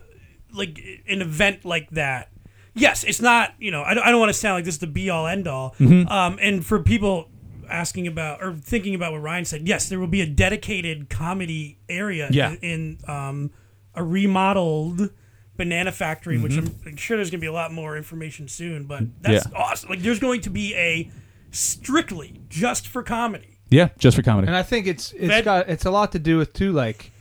[0.51, 2.29] like an event like that.
[2.73, 3.53] Yes, it's not.
[3.59, 5.27] You know, I don't, I don't want to sound like this is the be all
[5.27, 5.75] end all.
[5.79, 6.11] Mm-hmm.
[6.11, 7.29] Um, and for people
[7.69, 11.79] asking about or thinking about what Ryan said, yes, there will be a dedicated comedy
[11.89, 12.55] area Yeah.
[12.61, 13.51] in, in um,
[13.93, 15.09] a remodeled
[15.57, 18.83] banana factory, which I'm, I'm sure there's gonna be a lot more information soon.
[18.85, 19.57] But that's Yeah.
[19.57, 19.89] awesome.
[19.89, 21.09] Like, there's going to be a
[21.51, 23.57] strictly just for comedy.
[23.69, 24.47] yeah, just for comedy.
[24.47, 27.11] And I think it's it's That- got it's a lot to do with too like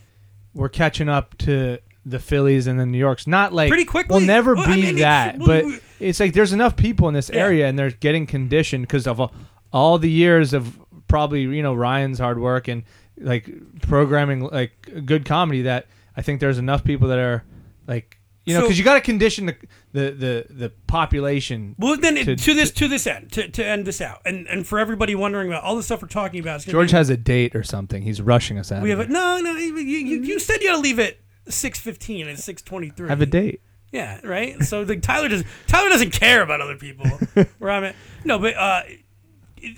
[0.52, 3.26] we're catching up to the Phillies and the New Yorks.
[3.26, 4.14] Not like Pretty quickly?
[4.16, 7.08] We'll never Well, be I mean, it's- that, well, but it's like there's enough people
[7.08, 7.40] in this Yeah.
[7.40, 9.32] area and they're getting conditioned because of all,
[9.74, 12.84] all the years of probably you know Ryan's hard work and
[13.18, 13.50] like
[13.82, 14.72] programming like
[15.04, 17.44] good comedy that I think there's enough people that are
[17.86, 19.56] like you know So- because you got to condition the,
[19.92, 21.74] the the the population.
[21.78, 24.66] Well, then To- to, this to this end to, to end this out, and and
[24.66, 27.54] for everybody wondering about all the stuff we're talking about, George be- has a date
[27.56, 28.02] or something.
[28.02, 28.82] He's rushing us out.
[28.82, 29.52] we have a no no.
[29.52, 31.18] You, you, you said you had to leave at
[31.48, 33.08] six fifteen and six twenty three.
[33.08, 33.60] have a date.
[33.92, 34.60] Yeah, right.
[34.64, 37.06] So the Tyler does Tyler doesn't care about other people.
[37.58, 37.94] where I'm at.
[38.24, 38.82] No, but uh,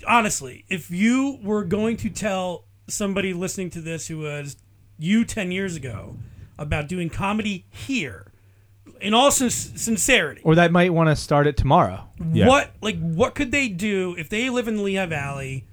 [0.07, 4.57] honestly, if you were going to tell somebody listening to this who was
[4.97, 6.17] you ten years ago
[6.57, 8.31] about doing comedy here,
[9.01, 12.03] in all sin- sincerity, Or that might want to start it tomorrow.
[12.33, 12.47] Yeah.
[12.47, 15.65] what like what could they do if they live in the Lehigh Valley?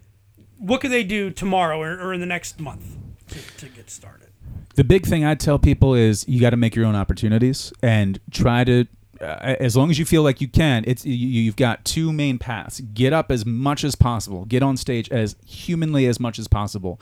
[0.59, 2.97] What could they do tomorrow or, or in the next month
[3.29, 4.29] to, to get started?
[4.77, 8.19] The big thing I'd tell people is you got to make your own opportunities and
[8.31, 8.87] try to.
[9.21, 12.39] Uh, as long as you feel like you can, it's you, you've got two main
[12.39, 12.81] paths.
[12.81, 14.45] Get up as much as possible.
[14.45, 17.01] Get on stage as humanly as much as possible,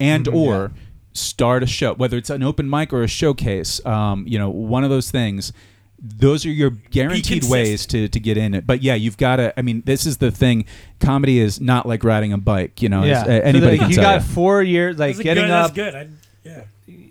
[0.00, 0.72] and or
[1.12, 3.84] start a show, whether it's an open mic or a showcase.
[3.86, 5.52] Um, you know, one of those things.
[6.06, 8.66] Those are your guaranteed ways to, to get in it.
[8.66, 9.58] But yeah, you've got to.
[9.58, 10.66] I mean, this is the thing.
[11.00, 12.82] Comedy is not like riding a bike.
[12.82, 14.26] You know, Yeah, uh, anybody so can you tell got ya.
[14.34, 15.74] four years, like That's getting good, up.
[15.74, 15.94] That's good.
[15.94, 16.08] I,
[16.42, 16.64] yeah.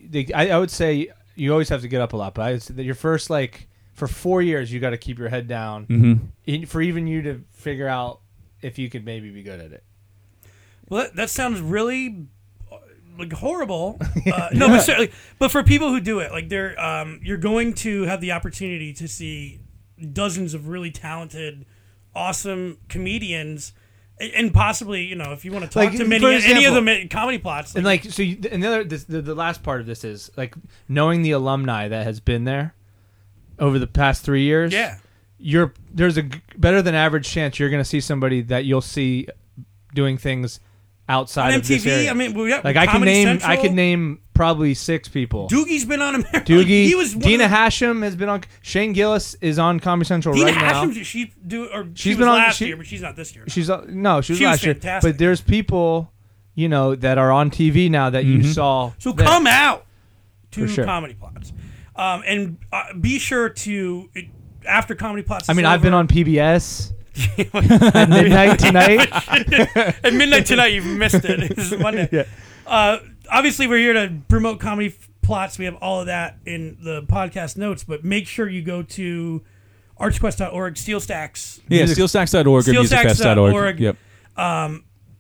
[0.10, 2.52] the- I, I would say you always have to get up a lot, but I
[2.52, 3.68] would say that your first like
[4.08, 6.20] for four years you got to keep your head down Mhm.
[6.46, 8.20] in, for even you to figure out
[8.62, 9.84] if you could maybe be good at it.
[10.90, 12.26] Well, that, that sounds really
[12.72, 12.78] uh,
[13.18, 14.00] like horrible.
[14.26, 17.74] Uh, no, but certainly, but for people who do it, like they're um, you're going
[17.74, 19.60] to have the opportunity to see
[20.14, 21.66] dozens of really talented,
[22.16, 23.74] awesome comedians.
[24.20, 26.44] And possibly, you know, if you want to talk Like, to for many, any of
[26.76, 29.64] example- them Comedy Platz, And like so, you, and the other this, the, the last
[29.64, 30.56] part of this is like
[30.88, 32.76] knowing the alumni that has been there
[33.64, 34.74] over the past three years.
[34.74, 34.98] yeah,
[35.40, 38.82] you're there's a g- better than average chance you're going to see somebody that you'll
[38.82, 39.28] see
[39.94, 40.60] doing things
[41.10, 41.88] outside on of this MTV.
[41.92, 42.12] area.
[42.12, 43.52] I mean, we got like I can Comedy name Central.
[43.52, 45.48] I can name probably six people.
[45.50, 46.40] Doogie's been on America.
[46.52, 48.44] Doogie, he was one Dina of the- Hashem has been on.
[48.62, 51.04] Shane Gillis is on Comedy Central Dina right Hashem, now.
[51.04, 53.36] she do or she She's was been on- last she- year, but she's not this
[53.36, 53.44] year.
[53.48, 54.74] She's uh, no, she was She was last year.
[54.76, 55.12] fantastic.
[55.14, 56.12] But there's people,
[56.56, 58.92] you know, that are on TV now that you saw.
[58.98, 59.86] So that- come out
[60.52, 60.86] to sure.
[60.86, 61.52] Comedy Platz,
[61.96, 64.10] um, and uh, be sure to
[64.68, 65.50] after Comedy Platz.
[65.50, 66.92] I is mean, I've been on PBS
[67.96, 69.10] at midnight tonight.
[70.04, 70.68] at midnight tonight.
[70.74, 71.56] You've missed it.
[71.56, 72.10] This is Monday.
[72.12, 72.24] Yeah.
[72.66, 73.00] Uh,
[73.32, 75.58] obviously, we're here to promote comedy f- Platz.
[75.60, 79.44] We have all of that in the podcast notes, but make sure you go to
[80.00, 83.54] artsquest.org, Steel Stacks Yeah, Music- steelstacks.org or Steelstacks.org.
[83.54, 83.80] musikfest.org.
[83.80, 83.98] Yep.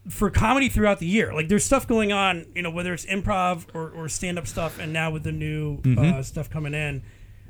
[0.09, 1.33] For comedy throughout the year.
[1.33, 4.79] Like there's stuff going on, you know, whether it's improv or, or stand up stuff,
[4.79, 6.19] and now with the new Mm-hmm.
[6.19, 7.03] uh, stuff coming in,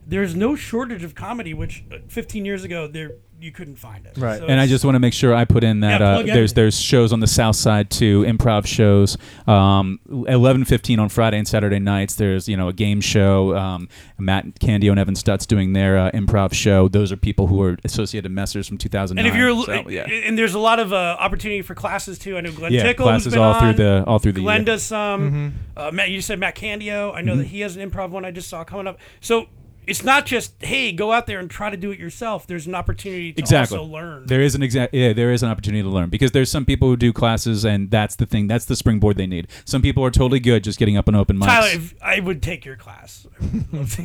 [0.08, 1.54] there's no shortage of comedy.
[1.54, 3.12] Which uh, 15 years ago, there
[3.44, 4.18] you couldn't find it.
[4.18, 4.40] Right.
[4.40, 6.54] So And I just want to make sure I put in that Yeah, uh, there's
[6.54, 9.18] there's shows on the south side too, improv shows.
[9.46, 12.16] Um, Eleven fifteen on Friday and Saturday nights.
[12.16, 13.56] There's you know a game show.
[13.56, 16.88] Um, Matt Candio and Evan Stutz doing their uh, improv show.
[16.88, 19.26] Those are people who are associated messers from 2009.
[19.26, 22.38] and if you're So, yeah, and there's a lot of uh, opportunity for classes too.
[22.38, 23.60] I know Glenn yeah, Tickle classes been all on.
[23.60, 24.66] through the all through the Glenn year.
[24.66, 25.32] does some.
[25.32, 25.50] Mm-hmm.
[25.76, 27.14] Uh, Matt, you said Matt Candio.
[27.14, 29.00] I know that he has an improv one I just saw coming up.
[29.20, 29.48] So
[29.88, 32.48] it's not just hey, go out there and try to do it yourself.
[32.48, 33.78] There's an opportunity to Exactly.
[33.78, 34.26] also learn.
[34.28, 36.88] There is an exact yeah, there is an opportunity to learn because there's some people
[36.88, 38.48] who do classes and that's the thing.
[38.48, 39.48] That's the springboard they need.
[39.66, 41.46] Some people are totally good just getting up and open mics.
[41.48, 43.26] Tyler, I would take your class.
[43.74, 43.96] it's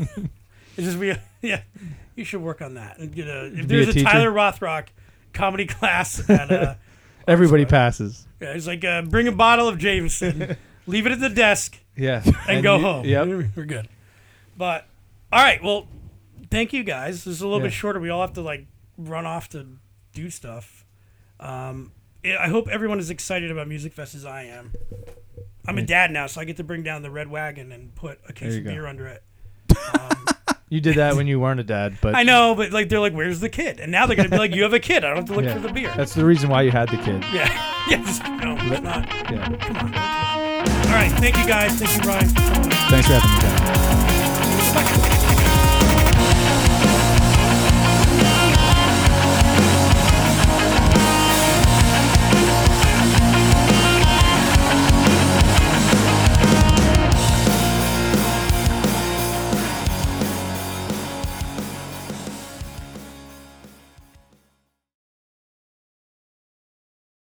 [0.76, 1.62] just be yeah.
[2.16, 3.46] You should work on that and get a.
[3.46, 4.02] If Be a there's a.
[4.02, 4.88] Tyler Rothrock
[5.32, 6.74] comedy class at uh,
[7.28, 8.26] Everybody passes.
[8.40, 10.56] yeah, it's like uh, bring a bottle of Jameson,
[10.86, 12.22] leave it at the desk, Yeah.
[12.48, 13.04] and, go you- home.
[13.04, 13.26] Yep.
[13.54, 13.88] we're good.
[14.56, 14.86] But
[15.32, 15.86] all right, well,
[16.50, 17.24] thank you guys.
[17.24, 17.66] This is a little Yeah.
[17.66, 18.00] bit shorter.
[18.00, 18.66] We all have to like
[18.96, 19.66] run off to
[20.12, 20.84] do stuff.
[21.40, 21.92] Um,
[22.24, 24.72] I hope everyone is excited about Musikfest as I am.
[25.66, 28.18] I'm a dad now, so I get to bring down the red wagon and put
[28.28, 28.70] a case of go.
[28.70, 29.22] beer under it.
[30.70, 33.14] You did that when you weren't a dad, but I know, but like they're like,
[33.14, 35.02] "Where's the kid?" And now they're gonna be like, "You have a kid.
[35.02, 35.54] I don't have to look Yeah.
[35.54, 37.24] for the beer." that's the reason why you had the kid.
[37.32, 37.48] yeah,
[37.88, 38.04] yeah.
[38.04, 39.08] Just, no, it's not.
[39.30, 39.48] Yeah.
[39.56, 39.94] Come on.
[39.94, 41.72] All right, thank you guys.
[41.80, 42.28] Thank you, Ryan.
[42.90, 43.74] Thanks for having me.
[43.74, 43.87] Guys.